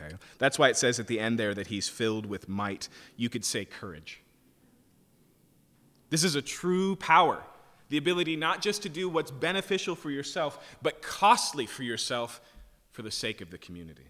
[0.00, 0.14] Okay?
[0.38, 2.88] That's why it says at the end there that he's filled with might.
[3.16, 4.22] You could say courage.
[6.10, 7.42] This is a true power
[7.88, 12.40] the ability not just to do what's beneficial for yourself, but costly for yourself
[12.90, 14.06] for the sake of the community.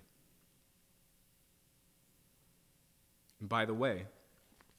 [3.41, 4.07] And by the way,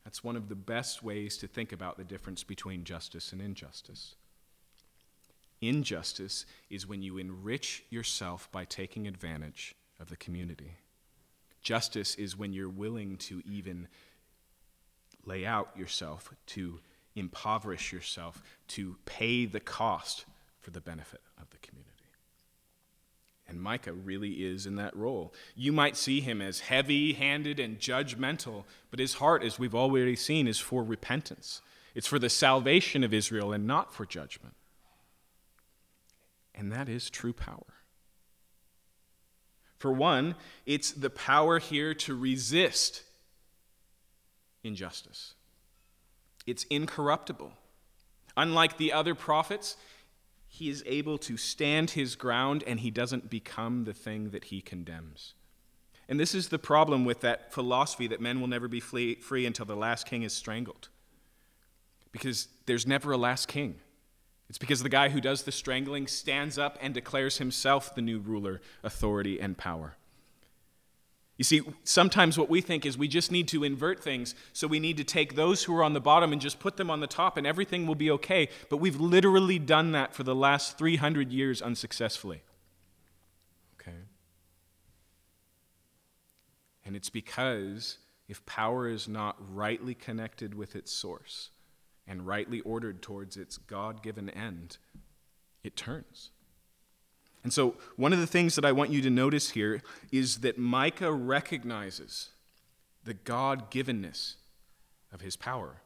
[0.03, 4.16] that's one of the best ways to think about the difference between justice and injustice.
[5.62, 10.76] Injustice is when you enrich yourself by taking advantage of the community.
[11.62, 13.88] Justice is when you're willing to even
[15.26, 16.80] lay out yourself, to
[17.16, 20.26] impoverish yourself, to pay the cost
[20.60, 21.89] for the benefit of the community.
[23.47, 25.34] And Micah really is in that role.
[25.55, 30.16] You might see him as heavy handed and judgmental, but his heart, as we've already
[30.16, 31.62] seen, is for repentance.
[31.95, 34.53] It's for the salvation of Israel and not for judgment.
[36.53, 37.78] And that is true power.
[39.80, 43.03] For one, it's the power here to resist
[44.63, 45.34] injustice.
[46.45, 47.53] It's incorruptible.
[48.36, 49.77] Unlike the other prophets,
[50.47, 54.61] he is able to stand his ground and he doesn't become the thing that he
[54.61, 55.34] condemns.
[56.09, 59.65] And this is the problem with that philosophy that men will never be free until
[59.65, 60.89] the last king is strangled.
[62.11, 63.75] Because there's never a last king.
[64.50, 68.20] It's because the guy who does the strangling stands up and declares himself the new
[68.20, 69.95] ruler, authority, and power.
[71.38, 74.80] You see, sometimes what we think is we just need to invert things, so we
[74.80, 77.08] need to take those who are on the bottom and just put them on the
[77.08, 78.50] top, and everything will be okay.
[78.70, 82.41] But we've literally done that for the last 300 years unsuccessfully.
[83.80, 84.00] Okay?
[86.84, 91.52] And it's because if power is not rightly connected with its source
[92.10, 94.80] and rightly ordered towards its God given end,
[95.64, 96.32] it turns.
[97.43, 99.82] And so, one of the things that I want you to notice here
[100.12, 102.30] is that Micah recognizes
[103.05, 104.36] the God givenness
[105.14, 105.82] of his power,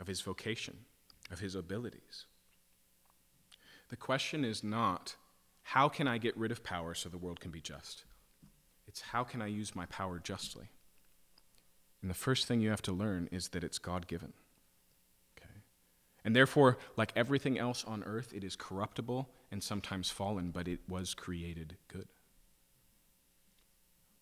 [0.00, 0.78] of his vocation,
[1.30, 2.24] of his abilities.
[3.90, 5.14] The question is not,
[5.62, 8.04] how can I get rid of power so the world can be just?
[8.88, 10.70] It's how can I use my power justly?
[12.00, 14.32] And the first thing you have to learn is that it's God given.
[16.24, 20.80] And therefore, like everything else on earth, it is corruptible and sometimes fallen, but it
[20.88, 22.08] was created good.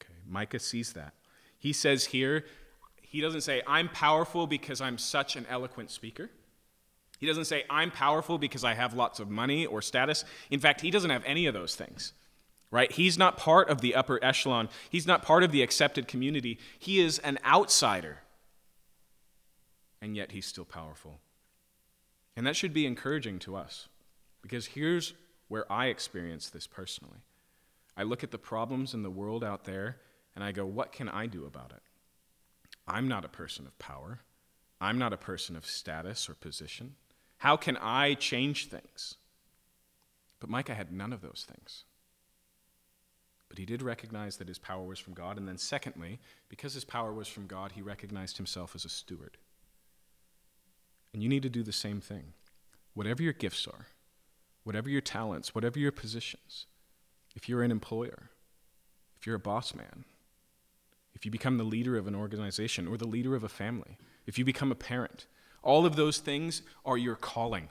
[0.01, 1.15] Okay, Micah sees that.
[1.59, 2.45] He says here,
[3.03, 6.31] he doesn't say, I'm powerful because I'm such an eloquent speaker.
[7.19, 10.25] He doesn't say, I'm powerful because I have lots of money or status.
[10.51, 12.13] In fact, he doesn't have any of those things,
[12.71, 12.93] right?
[12.93, 16.59] He's not part of the upper echelon, he's not part of the accepted community.
[16.79, 18.19] He is an outsider,
[20.01, 21.19] and yet he's still powerful
[22.39, 23.89] and that should be encouraging to us
[24.43, 25.13] because here's
[25.49, 27.19] where I experience this personally.
[27.97, 29.97] I look at the problems in the world out there
[30.37, 31.83] and I go, what can I do about it?
[32.87, 34.21] I'm not a person of power.
[34.81, 36.95] I'm not a person of status or position.
[37.39, 39.17] How can I change things?
[40.39, 41.87] But Micah had none of those things.
[43.49, 45.39] But he did recognize that his power was from God.
[45.39, 49.39] And then, secondly, because his power was from God, he recognized himself as a steward.
[51.13, 52.33] And you need to do the same thing.
[52.95, 53.87] Whatever your gifts are,
[54.65, 56.67] whatever your talents, whatever your positions,
[57.35, 58.31] if you're an employer,
[59.19, 60.05] if you're a boss man,
[61.15, 64.39] if you become the leader of an organization or the leader of a family, if
[64.39, 65.27] you become a parent,
[65.63, 67.69] all of those things are your calling.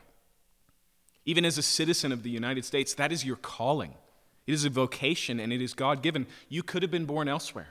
[1.25, 3.93] Even as a citizen of the United States, that is your calling.
[4.45, 6.25] It is a vocation and it is God given.
[6.49, 7.69] You could have been born elsewhere.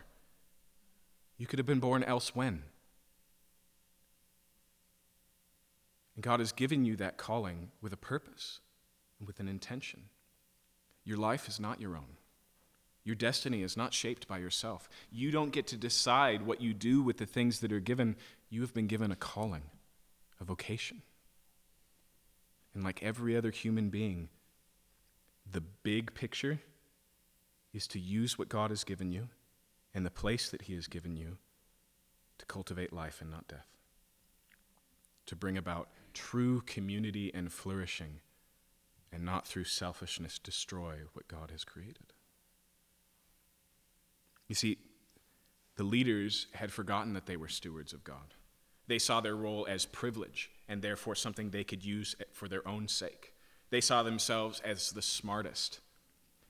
[1.39, 2.47] You could have been born elsewhen.
[2.47, 2.63] And
[6.27, 8.59] God has given you that calling with a purpose
[9.21, 10.07] and with an intention.
[11.05, 12.17] Your life is not your own.
[13.05, 14.89] Your destiny is not shaped by yourself.
[15.13, 18.17] You don't get to decide what you do with the things that are given.
[18.51, 19.63] You have been given a calling,
[20.41, 21.03] a vocation.
[22.75, 24.29] And like every other human being,
[25.49, 26.59] the big picture
[27.73, 29.29] is to use what God has given you
[29.95, 31.37] and the place that He has given you
[32.39, 33.69] to cultivate life and not death,
[35.27, 38.21] to bring about true community and flourishing,
[39.13, 42.15] and not through selfishness destroy what God has created.
[44.49, 44.79] You see,
[45.77, 48.35] the leaders had forgotten that they were stewards of God.
[48.87, 52.89] They saw their role as privilege and therefore something they could use for their own
[52.89, 53.35] sake.
[53.69, 55.81] They saw themselves as the smartest,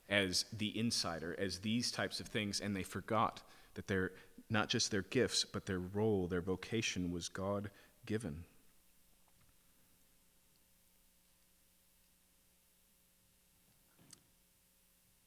[0.07, 3.41] as the insider, as these types of things, and they forgot
[3.73, 4.11] that they're
[4.49, 7.69] not just their gifts, but their role, their vocation was God
[8.05, 8.45] given.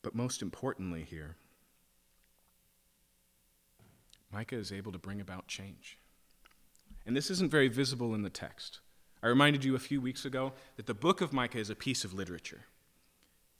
[0.02, 1.36] But most importantly, here,
[4.32, 5.98] Micah is able to bring about change.
[7.06, 8.80] And this isn't very visible in the text.
[9.22, 12.04] I reminded you a few weeks ago that the book of Micah is a piece
[12.04, 12.64] of literature.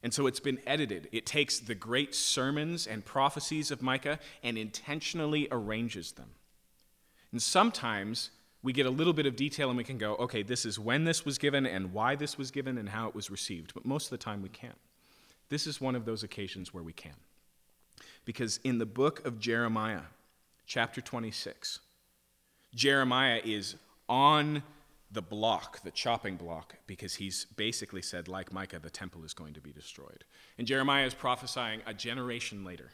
[0.02, 1.08] And so it's been edited.
[1.12, 6.30] It takes the great sermons and prophecies of Micah and intentionally arranges them.
[7.32, 8.30] And sometimes
[8.62, 11.04] we get a little bit of detail and we can go, okay, this is when
[11.04, 13.74] this was given and why this was given and how it was received.
[13.74, 14.78] But most of the time we can't.
[15.50, 17.14] This is one of those occasions where we can.
[18.24, 20.02] Because in the book of Jeremiah,
[20.66, 21.80] chapter 26,
[22.74, 23.74] Jeremiah is
[24.08, 24.62] on
[25.12, 29.54] the block, the chopping block, because he's basically said, like Micah, the temple is going
[29.54, 30.24] to be destroyed.
[30.56, 32.92] And Jeremiah is prophesying a generation later.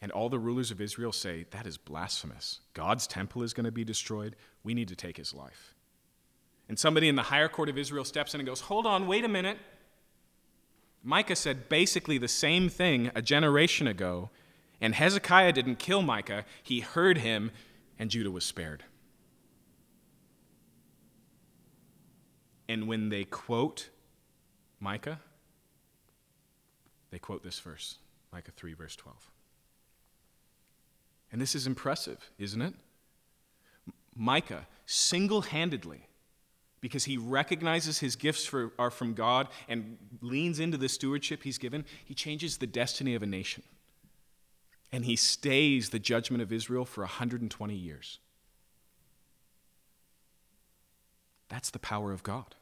[0.00, 2.60] And all the rulers of Israel say, That is blasphemous.
[2.74, 4.36] God's temple is going to be destroyed.
[4.62, 5.74] We need to take his life.
[6.68, 9.24] And somebody in the higher court of Israel steps in and goes, Hold on, wait
[9.24, 9.58] a minute.
[11.02, 14.30] Micah said basically the same thing a generation ago,
[14.80, 16.44] and Hezekiah didn't kill Micah.
[16.62, 17.50] He heard him,
[17.98, 18.84] and Judah was spared.
[22.68, 23.88] And when they quote
[24.78, 25.20] Micah,
[27.10, 27.96] they quote this verse,
[28.32, 29.30] Micah 3, verse 12.
[31.32, 32.74] And this is impressive, isn't it?
[34.14, 36.07] Micah single handedly
[36.80, 41.58] because he recognizes his gifts for, are from God and leans into the stewardship he's
[41.58, 43.62] given, he changes the destiny of a nation.
[44.92, 48.18] And he stays the judgment of Israel for 120 years.
[51.48, 52.54] That's the power of God.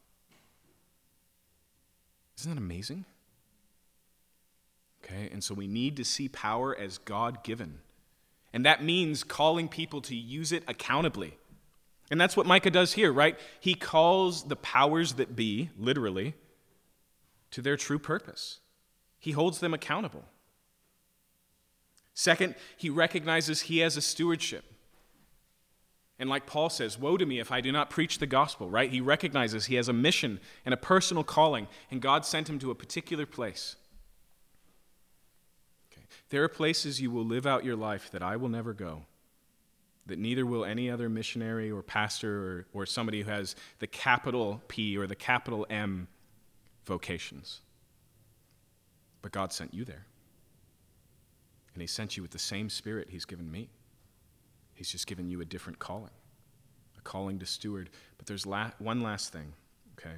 [2.39, 3.05] Isn't that amazing?
[5.03, 7.79] Okay, and so we need to see power as God given.
[8.53, 11.37] And that means calling people to use it accountably.
[12.11, 13.39] And that's what Micah does here, right?
[13.59, 16.35] He calls the powers that be, literally,
[17.51, 18.61] to their true purpose.
[19.19, 20.25] He holds them accountable.
[22.15, 24.65] Second, he recognizes he has a stewardship.
[26.19, 28.91] And like Paul says, Woe to me if I do not preach the gospel, right?
[28.91, 32.71] He recognizes he has a mission and a personal calling, and God sent him to
[32.71, 33.77] a particular place.
[35.93, 36.07] Okay.
[36.31, 39.03] There are places you will live out your life that I will never go
[40.07, 44.63] that neither will any other missionary or pastor or, or somebody who has the capital
[44.69, 46.09] P or the capital M
[46.85, 47.61] vocations.
[49.23, 50.07] But God sent you there.
[51.75, 53.69] And He sent you with the same spirit He's given me.
[54.75, 56.13] He's just given you a different calling,
[56.99, 57.91] a calling to steward.
[58.19, 59.55] But there's la- one last thing,
[59.99, 60.17] okay?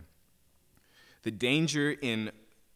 [1.22, 2.30] The danger in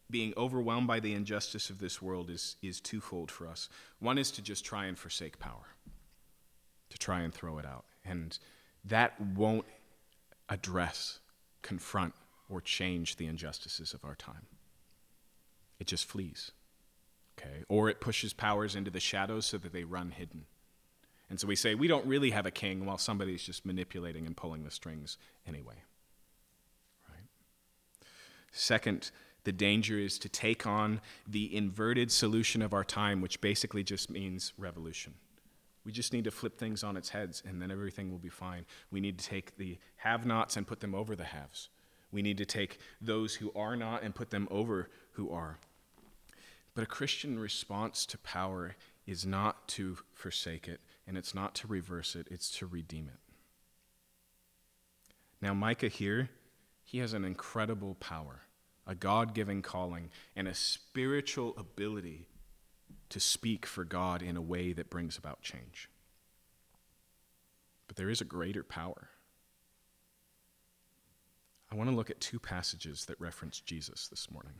[0.09, 3.67] being overwhelmed by the injustice of this world is, is twofold for us.
[3.99, 5.72] One is to just try and forsake power
[6.93, 7.85] to try and throw it out.
[8.05, 8.37] And
[8.85, 9.65] that won't
[10.47, 11.19] address,
[11.63, 12.13] confront,
[12.49, 14.45] or change the injustices of our time.
[15.79, 16.51] It just flees.
[17.37, 17.63] Okay?
[17.67, 20.45] Or it pushes powers into the shadows so that they run hidden.
[21.31, 24.37] And so we say, we don't really have a king while somebody's just manipulating and
[24.37, 25.17] pulling the strings
[25.47, 25.81] anyway.
[27.09, 27.25] Right?
[28.51, 29.09] Second,
[29.45, 34.11] the danger is to take on the inverted solution of our time, which basically just
[34.11, 35.15] means revolution.
[35.85, 38.65] We just need to flip things on its heads, and then everything will be fine.
[38.89, 41.69] We need to take the have nots and put them over the haves.
[42.11, 45.57] We need to take those who are not and put them over who are.
[46.75, 48.75] But a Christian response to power
[49.05, 53.19] is not to forsake it, and it's not to reverse it, it's to redeem it.
[55.41, 56.29] Now, Micah here,
[56.85, 58.43] he has an incredible power,
[58.87, 62.27] a God given calling, and a spiritual ability
[63.13, 65.87] to speak for God in a way that brings about change.
[67.87, 69.09] But there is a greater power.
[71.71, 74.53] I want to look at two passages that reference Jesus this morning.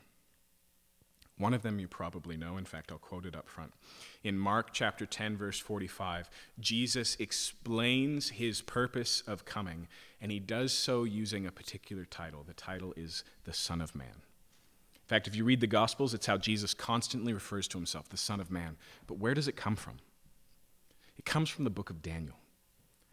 [1.39, 2.57] One of them you probably know.
[2.57, 3.73] In fact, I'll quote it up front.
[4.23, 6.29] In Mark chapter 10, verse 45,
[6.59, 9.87] Jesus explains his purpose of coming,
[10.21, 12.43] and he does so using a particular title.
[12.45, 14.21] The title is the Son of Man.
[15.03, 18.17] In fact, if you read the Gospels, it's how Jesus constantly refers to himself, the
[18.17, 18.77] Son of Man.
[19.05, 19.97] But where does it come from?
[21.17, 22.37] It comes from the book of Daniel.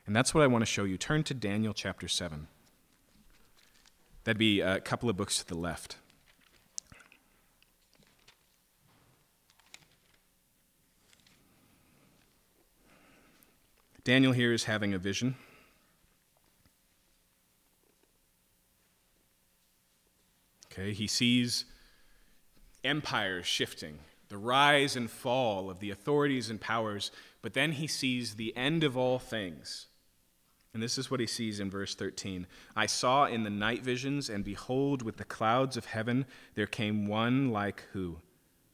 [0.07, 0.97] And that's what I want to show you.
[0.97, 2.47] Turn to Daniel chapter 7.
[4.25, 5.97] That'd be a couple of books to the left.
[14.05, 15.37] Daniel here is having a vision.
[20.73, 21.65] Okay, he sees
[22.85, 27.11] empires shifting, the rise and fall of the authorities and powers,
[27.43, 29.87] but then he sees the end of all things.
[30.73, 34.29] And this is what he sees in verse 13 I saw in the night visions,
[34.29, 38.19] and behold, with the clouds of heaven there came one like who?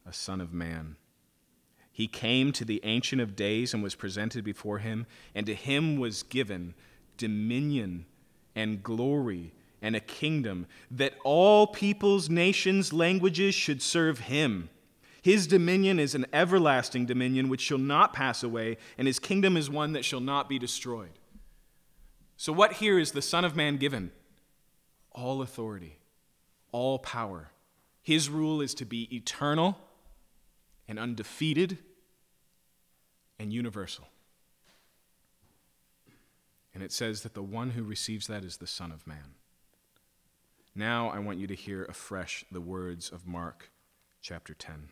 [0.05, 0.95] A son of man.
[1.91, 5.97] He came to the Ancient of Days and was presented before him, and to him
[5.97, 6.75] was given
[7.17, 8.05] dominion
[8.55, 14.69] and glory and a kingdom, that all peoples, nations, languages should serve him.
[15.21, 19.69] His dominion is an everlasting dominion which shall not pass away, and his kingdom is
[19.69, 21.19] one that shall not be destroyed.
[22.37, 24.11] So, what here is the Son of Man given?
[25.11, 25.97] All authority,
[26.71, 27.51] all power.
[28.01, 29.77] His rule is to be eternal
[30.87, 31.79] and undefeated
[33.37, 34.07] and universal.
[36.73, 39.33] And it says that the one who receives that is the Son of Man.
[40.77, 43.71] Now I want you to hear afresh the words of Mark
[44.21, 44.89] chapter 10.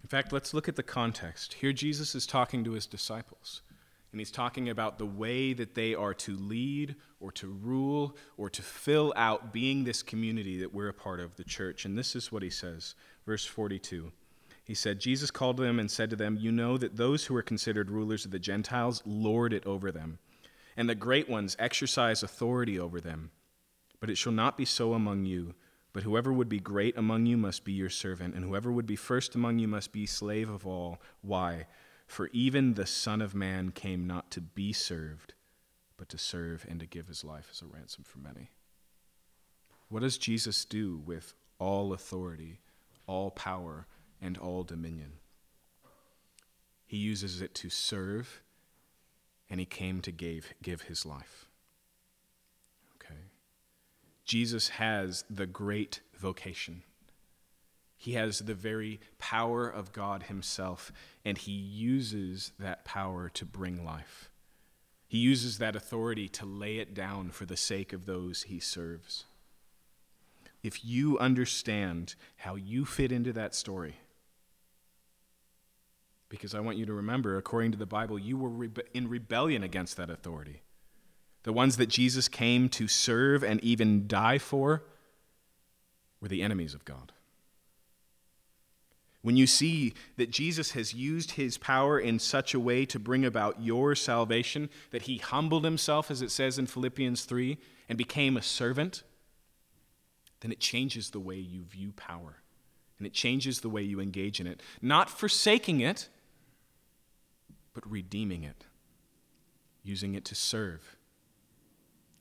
[0.00, 1.54] In fact, let's look at the context.
[1.54, 3.62] Here, Jesus is talking to his disciples,
[4.12, 8.48] and he's talking about the way that they are to lead or to rule or
[8.48, 11.84] to fill out being this community that we're a part of, the church.
[11.84, 12.94] And this is what he says,
[13.26, 14.12] verse 42.
[14.64, 17.42] He said, Jesus called them and said to them, You know that those who are
[17.42, 20.18] considered rulers of the Gentiles lord it over them,
[20.76, 23.30] and the great ones exercise authority over them.
[24.00, 25.54] But it shall not be so among you.
[25.92, 28.96] But whoever would be great among you must be your servant, and whoever would be
[28.96, 31.00] first among you must be slave of all.
[31.22, 31.68] Why?
[32.06, 35.32] For even the Son of Man came not to be served,
[35.96, 38.50] but to serve and to give his life as a ransom for many.
[39.88, 42.60] What does Jesus do with all authority,
[43.06, 43.86] all power,
[44.20, 45.12] and all dominion?
[46.86, 48.42] He uses it to serve,
[49.50, 51.48] and he came to give, give his life.
[52.96, 53.20] Okay.
[54.24, 56.82] Jesus has the great vocation.
[57.96, 60.92] He has the very power of God Himself,
[61.24, 64.30] and He uses that power to bring life.
[65.08, 69.24] He uses that authority to lay it down for the sake of those He serves.
[70.62, 73.96] If you understand how you fit into that story,
[76.28, 79.62] because I want you to remember, according to the Bible, you were rebe- in rebellion
[79.62, 80.62] against that authority
[81.46, 84.82] the ones that Jesus came to serve and even die for,
[86.20, 87.12] were the enemies of God.
[89.22, 93.24] When you see that Jesus has used his power in such a way to bring
[93.24, 98.36] about your salvation, that he humbled himself, as it says in Philippians 3, and became
[98.36, 99.04] a servant,
[100.40, 102.42] then it changes the way you view power.
[102.98, 104.62] And it changes the way you engage in it.
[104.80, 106.08] Not forsaking it,
[107.74, 108.64] but redeeming it,
[109.82, 110.96] using it to serve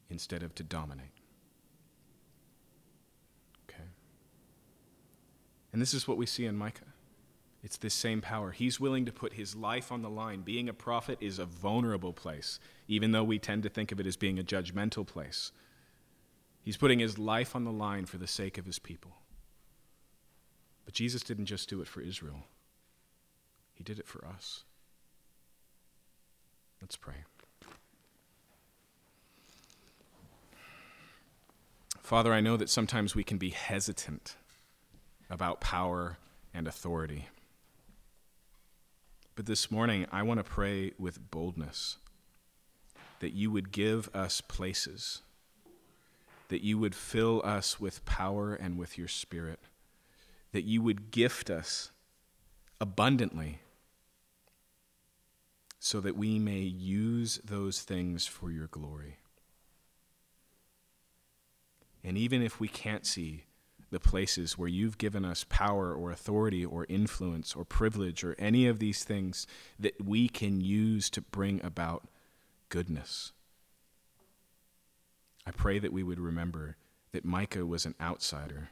[0.09, 1.13] instead of to dominate.
[3.69, 3.89] Okay?
[5.71, 6.81] And this is what we see in Micah.
[7.63, 8.51] It's this same power.
[8.51, 10.41] He's willing to put his life on the line.
[10.41, 14.05] Being a prophet is a vulnerable place, even though we tend to think of it
[14.05, 15.51] as being a judgmental place.
[16.65, 19.11] He's putting his life on the line for the sake of his people.
[20.83, 22.47] But Jesus didn't just do it for Israel,
[23.71, 24.63] he did it for us.
[26.81, 27.23] Let's pray.
[32.01, 34.35] Father, I know that sometimes we can be hesitant
[35.29, 36.17] about power
[36.53, 37.27] and authority.
[39.35, 41.97] But this morning, I want to pray with boldness
[43.19, 45.21] that you would give us places,
[46.49, 49.59] that you would fill us with power and with your spirit,
[50.51, 51.91] that you would gift us
[52.79, 53.59] abundantly
[55.79, 59.17] so that we may use those things for your glory.
[62.03, 63.45] And even if we can't see
[63.91, 68.67] the places where you've given us power or authority or influence or privilege or any
[68.67, 69.47] of these things
[69.79, 72.07] that we can use to bring about
[72.69, 73.31] goodness,
[75.45, 76.75] I pray that we would remember
[77.11, 78.69] that Micah was an outsider,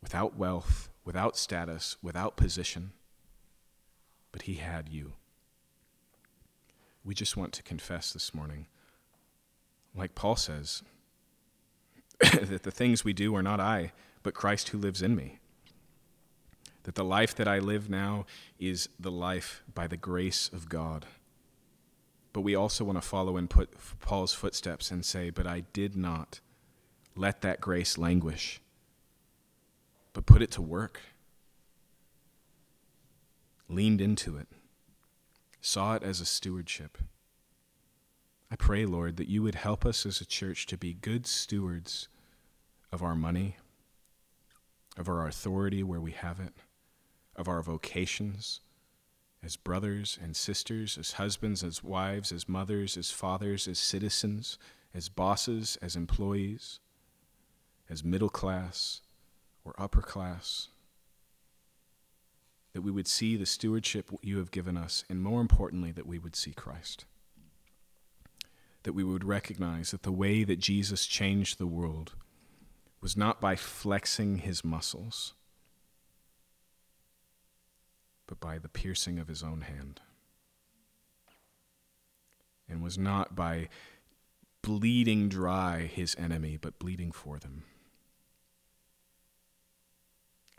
[0.00, 2.92] without wealth, without status, without position,
[4.32, 5.14] but he had you.
[7.04, 8.66] We just want to confess this morning,
[9.94, 10.82] like Paul says,
[12.20, 13.92] that the things we do are not I,
[14.22, 15.38] but Christ who lives in me.
[16.84, 18.26] That the life that I live now
[18.58, 21.06] is the life by the grace of God.
[22.36, 25.96] But we also want to follow in put Paul's footsteps and say, But I did
[25.96, 26.40] not
[27.14, 28.60] let that grace languish,
[30.12, 31.00] but put it to work,
[33.70, 34.48] leaned into it,
[35.62, 36.98] saw it as a stewardship.
[38.50, 42.08] I pray, Lord, that you would help us as a church to be good stewards
[42.92, 43.56] of our money,
[44.98, 46.52] of our authority where we have it,
[47.34, 48.60] of our vocations
[49.42, 54.58] as brothers and sisters, as husbands, as wives, as mothers, as fathers, as citizens,
[54.94, 56.80] as bosses, as employees,
[57.88, 59.00] as middle class
[59.64, 60.68] or upper class.
[62.72, 66.18] That we would see the stewardship you have given us, and more importantly, that we
[66.18, 67.04] would see Christ
[68.86, 72.12] that we would recognize that the way that Jesus changed the world
[73.00, 75.34] was not by flexing his muscles,
[78.26, 80.00] but by the piercing of his own hand,
[82.68, 83.68] and was not by
[84.62, 87.62] bleeding dry his enemy, but bleeding for them.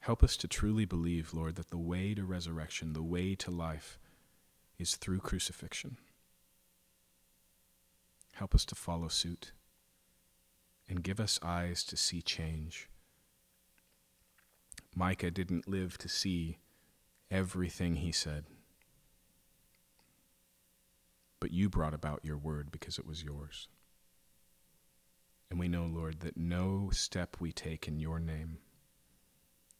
[0.01, 3.99] Help us to truly believe, Lord, that the way to resurrection, the way to life,
[4.80, 5.97] is through crucifixion.
[8.36, 9.51] Help us to follow suit
[10.88, 12.88] and give us eyes to see change.
[14.95, 16.59] Micah didn't live to see
[17.30, 18.45] everything he said,
[21.39, 23.67] but you brought about your word because it was yours.
[25.49, 28.57] And we know, Lord, that no step we take in your name,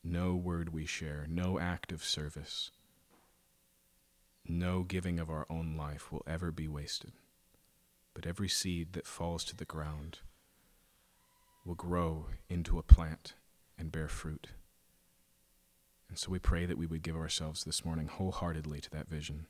[0.04, 2.72] no word we share, no act of service,
[4.48, 7.12] no giving of our own life will ever be wasted.
[8.14, 10.20] But every seed that falls to the ground
[11.66, 13.34] will grow into a plant
[13.78, 14.48] and bear fruit.
[16.10, 19.46] And so we pray that we would give ourselves this morning wholeheartedly to that vision.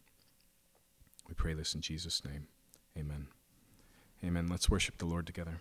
[1.27, 2.47] We pray this in Jesus' name.
[2.97, 3.27] Amen.
[4.23, 4.47] Amen.
[4.47, 5.59] Let's worship the Lord together.